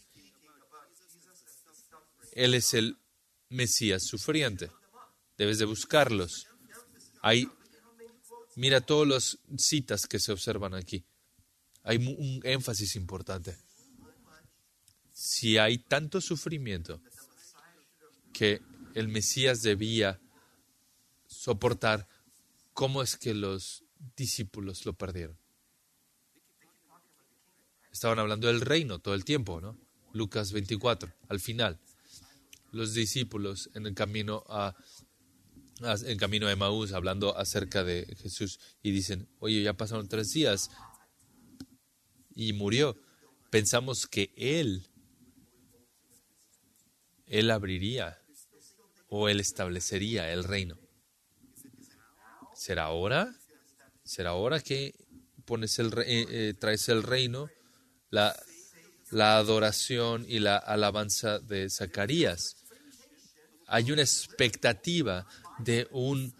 [2.34, 2.98] Él es el
[3.50, 4.72] Mesías sufriente.
[5.38, 6.48] Debes de buscarlos.
[7.22, 7.50] Hay,
[8.56, 11.04] mira todas las citas que se observan aquí.
[11.84, 13.58] Hay un énfasis importante.
[15.14, 17.02] Si hay tanto sufrimiento
[18.34, 18.62] que
[18.94, 20.20] el Mesías debía
[21.28, 22.08] soportar,
[22.74, 23.84] ¿cómo es que los
[24.16, 25.38] discípulos lo perdieron?
[27.92, 29.78] Estaban hablando del reino todo el tiempo, ¿no?
[30.14, 31.80] Lucas 24, al final.
[32.72, 34.76] Los discípulos en el camino a,
[35.82, 40.70] en camino a Emaús hablando acerca de Jesús y dicen, oye, ya pasaron tres días
[42.36, 42.98] y murió.
[43.50, 44.88] Pensamos que Él,
[47.26, 48.20] Él abriría
[49.08, 50.78] o Él establecería el reino.
[52.54, 53.34] ¿Será ahora?
[54.04, 54.96] ¿Será ahora que
[55.46, 57.50] pones el, eh, eh, traes el reino,
[58.10, 58.36] la,
[59.12, 62.58] la adoración y la alabanza de Zacarías?
[63.68, 65.28] Hay una expectativa
[65.60, 66.34] de un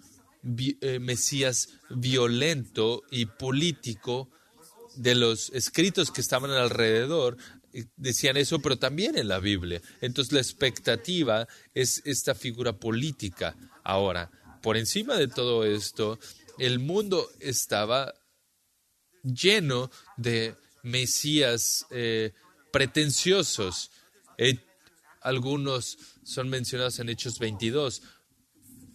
[0.82, 4.30] eh, Mesías violento y político
[4.96, 7.38] de los escritos que estaban alrededor
[7.96, 9.82] decían eso, pero también en la Biblia.
[10.02, 13.56] Entonces la expectativa es esta figura política.
[13.84, 16.20] Ahora, por encima de todo esto,
[16.58, 18.14] el mundo estaba
[19.24, 22.34] lleno de mesías eh,
[22.78, 23.90] pretenciosos.
[24.38, 24.60] Eh,
[25.22, 28.04] algunos son mencionados en Hechos 22.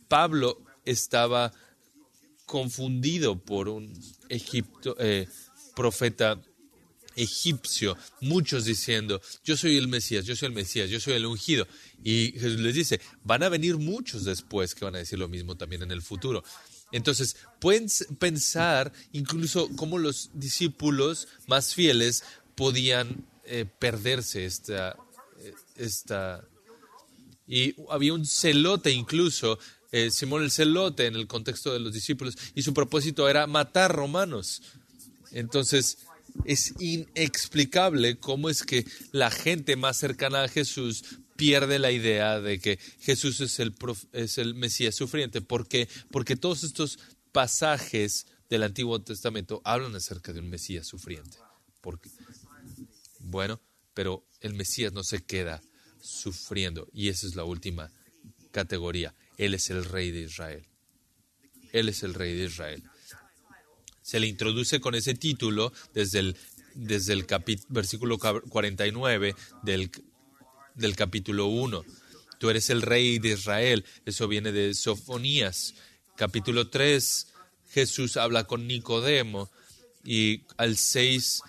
[0.06, 1.52] Pablo estaba
[2.46, 3.92] confundido por un
[4.28, 5.26] Egipto, eh,
[5.74, 6.40] profeta
[7.16, 11.66] egipcio, muchos diciendo, yo soy el Mesías, yo soy el Mesías, yo soy el ungido.
[12.04, 15.56] Y Jesús les dice, van a venir muchos después que van a decir lo mismo
[15.56, 16.44] también en el futuro.
[16.92, 17.88] Entonces, pueden
[18.20, 22.22] pensar incluso cómo los discípulos más fieles
[22.54, 24.96] podían eh, perderse esta,
[25.38, 26.42] eh, esta...
[27.46, 29.58] Y había un celote incluso,
[29.90, 33.94] eh, Simón el celote en el contexto de los discípulos, y su propósito era matar
[33.94, 34.62] romanos.
[35.32, 35.98] Entonces,
[36.46, 41.04] es inexplicable cómo es que la gente más cercana a Jesús
[41.36, 43.74] pierde la idea de que Jesús es el,
[44.14, 45.42] es el Mesías sufriente.
[45.42, 45.90] ¿Por qué?
[46.10, 46.98] Porque todos estos
[47.32, 51.36] pasajes del Antiguo Testamento hablan acerca de un Mesías sufriente.
[51.82, 52.08] Porque,
[53.32, 53.60] bueno,
[53.94, 55.60] pero el Mesías no se queda
[56.00, 57.90] sufriendo y esa es la última
[58.52, 59.14] categoría.
[59.36, 60.64] Él es el rey de Israel.
[61.72, 62.84] Él es el rey de Israel
[64.02, 66.36] se le introduce con ese título desde el,
[66.74, 67.26] desde el
[67.68, 69.90] versículo 49 del,
[70.74, 71.84] del capítulo 1.
[72.38, 73.84] Tú eres el rey de Israel.
[74.04, 75.74] Eso viene de Sofonías.
[76.16, 77.28] Capítulo 3,
[77.70, 79.50] Jesús habla con Nicodemo
[80.04, 81.42] y al 6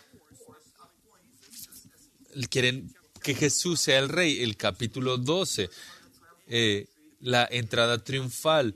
[2.49, 4.43] quieren que Jesús sea el rey.
[4.43, 5.69] El capítulo 12,
[6.47, 6.87] eh,
[7.19, 8.75] la entrada triunfal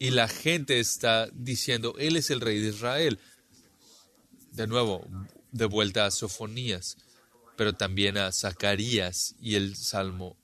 [0.00, 3.18] y la gente está diciendo, Él es el rey de Israel.
[4.50, 5.06] De nuevo,
[5.52, 6.96] de vuelta a Sofonías,
[7.56, 10.36] pero también a Zacarías y el Salmo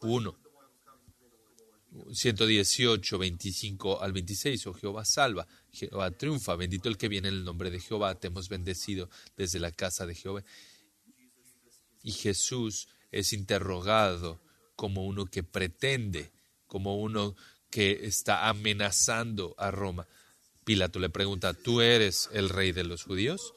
[0.00, 0.38] 1.
[2.12, 7.44] 118, 25 al 26, oh Jehová salva, Jehová triunfa, bendito el que viene en el
[7.44, 10.44] nombre de Jehová, te hemos bendecido desde la casa de Jehová.
[12.02, 14.40] Y Jesús es interrogado
[14.76, 16.30] como uno que pretende,
[16.66, 17.34] como uno
[17.70, 20.06] que está amenazando a Roma.
[20.64, 23.54] Pilato le pregunta, ¿tú eres el rey de los judíos?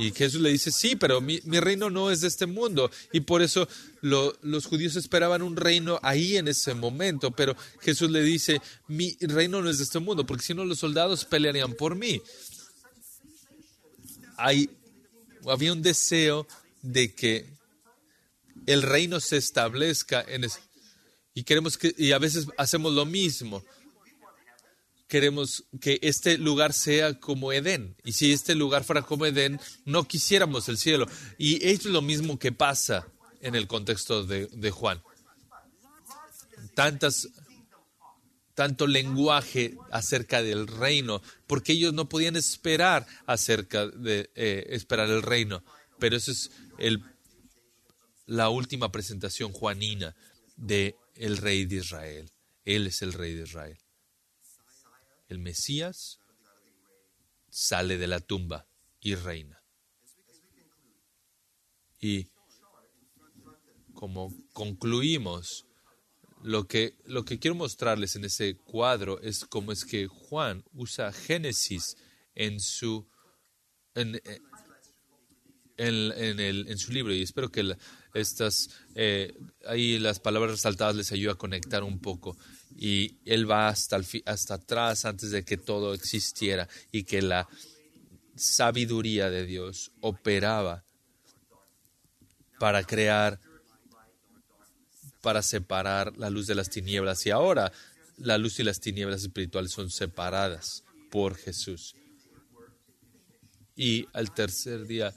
[0.00, 2.90] Y Jesús le dice, sí, pero mi, reino no es de este mundo.
[3.12, 3.68] Y por eso
[4.00, 7.32] los judíos esperaban un reino ahí en ese momento.
[7.32, 10.78] Pero Jesús le dice, mi reino no es de este mundo, porque si no los
[10.78, 12.22] soldados pelearían por mí.
[14.38, 14.70] Hay,
[15.46, 16.48] había un deseo
[16.80, 17.44] de que
[18.64, 20.46] el reino se establezca en
[21.34, 23.62] y queremos que, y a veces hacemos lo mismo.
[25.10, 27.96] Queremos que este lugar sea como Edén.
[28.04, 31.08] Y si este lugar fuera como Edén, no quisiéramos el cielo.
[31.36, 33.08] Y es lo mismo que pasa
[33.40, 35.02] en el contexto de, Juan.
[36.76, 37.28] Tantas,
[38.54, 45.22] tanto lenguaje acerca del reino, porque ellos no podían esperar acerca de eh, esperar el
[45.22, 45.64] reino.
[45.98, 46.52] Pero eso es
[48.26, 50.14] la última presentación juanina
[50.54, 52.30] de el rey de Israel.
[52.64, 53.76] Él es el rey de Israel.
[55.30, 56.18] El Mesías
[57.48, 58.66] sale de la tumba
[59.00, 59.62] y reina.
[62.00, 62.26] Y
[63.94, 65.66] como concluimos,
[66.42, 71.12] lo que, lo que quiero mostrarles en ese cuadro es cómo es que Juan usa
[71.12, 71.96] Génesis
[72.34, 73.06] en su,
[73.94, 74.20] en,
[75.76, 77.76] en, el, en su libro y espero que
[78.14, 79.36] estas eh,
[79.66, 82.36] ahí las palabras resaltadas les ayude a conectar un poco
[82.76, 87.48] y él va hasta, el, hasta atrás antes de que todo existiera y que la
[88.36, 90.84] sabiduría de Dios operaba
[92.58, 93.40] para crear
[95.20, 97.26] para separar la luz de las tinieblas.
[97.26, 97.72] Y ahora
[98.16, 101.94] la luz y las tinieblas espirituales son separadas por Jesús.
[103.76, 105.14] Y al tercer día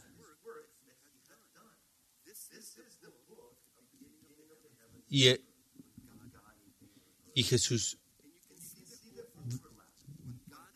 [5.14, 5.40] y,
[7.36, 8.00] y Jesús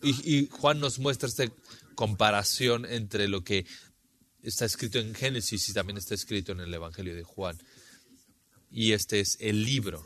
[0.03, 1.51] y, y, Juan nos muestra esta
[1.95, 3.65] comparación entre lo que
[4.43, 7.57] está escrito en Génesis y también está escrito en el Evangelio de Juan
[8.69, 10.05] y este es el libro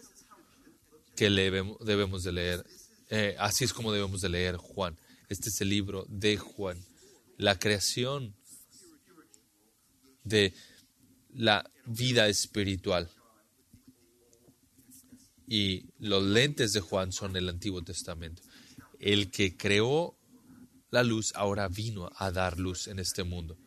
[1.17, 2.65] que debemos de leer.
[3.09, 4.97] Eh, así es como debemos de leer Juan.
[5.27, 6.77] Este es el libro de Juan.
[7.37, 8.33] La creación
[10.23, 10.53] de
[11.33, 13.09] la vida espiritual.
[15.51, 18.41] Y los lentes de Juan son el Antiguo Testamento.
[19.01, 20.15] El que creó
[20.91, 23.57] la luz ahora vino a dar luz en este mundo.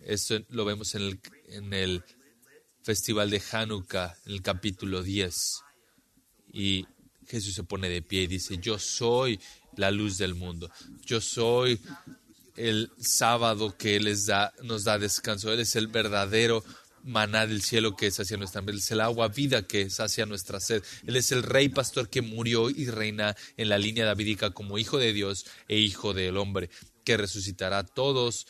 [0.00, 2.04] Esto lo vemos en el,
[2.84, 5.62] festival de Hanukkah, en el capítulo 10.
[6.52, 6.86] Y
[7.26, 9.40] Jesús se pone de pie y dice, yo soy
[9.74, 10.70] la luz del mundo,
[11.04, 11.80] yo soy
[12.54, 16.62] el sábado que les da, nos da descanso, Él es el verdadero
[17.04, 20.26] maná del cielo que es hacia nuestra Él es el agua vida que es hacia
[20.26, 24.50] nuestra sed, Él es el rey pastor que murió y reina en la línea davídica
[24.50, 26.70] como hijo de Dios e hijo del hombre,
[27.04, 28.46] que resucitará a todos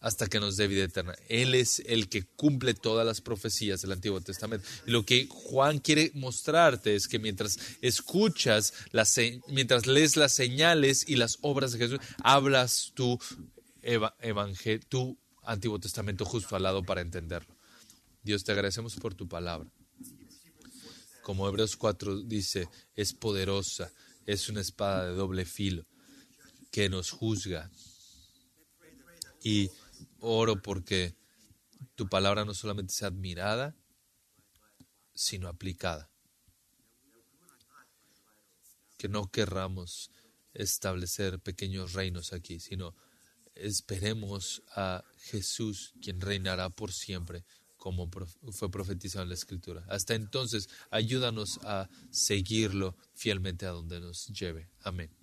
[0.00, 1.14] hasta que nos dé vida eterna.
[1.28, 4.66] Él es el que cumple todas las profecías del Antiguo Testamento.
[4.86, 9.18] Y lo que Juan quiere mostrarte es que mientras escuchas, las,
[9.48, 13.18] mientras lees las señales y las obras de Jesús, hablas tu,
[13.82, 15.18] evangelio, tu
[15.48, 17.56] Antiguo Testamento justo al lado para entenderlo.
[18.22, 19.70] Dios, te agradecemos por tu palabra.
[21.22, 23.90] Como Hebreos 4 dice, es poderosa,
[24.26, 25.86] es una espada de doble filo
[26.70, 27.70] que nos juzga.
[29.42, 29.70] Y
[30.20, 31.14] Oro porque
[31.94, 33.74] tu palabra no solamente sea admirada,
[35.14, 36.10] sino aplicada.
[38.98, 40.10] Que no querramos
[40.52, 42.94] establecer pequeños reinos aquí, sino
[43.58, 47.44] esperemos a Jesús, quien reinará por siempre,
[47.76, 48.10] como
[48.50, 49.84] fue profetizado en la Escritura.
[49.88, 54.68] Hasta entonces, ayúdanos a seguirlo fielmente a donde nos lleve.
[54.82, 55.17] Amén.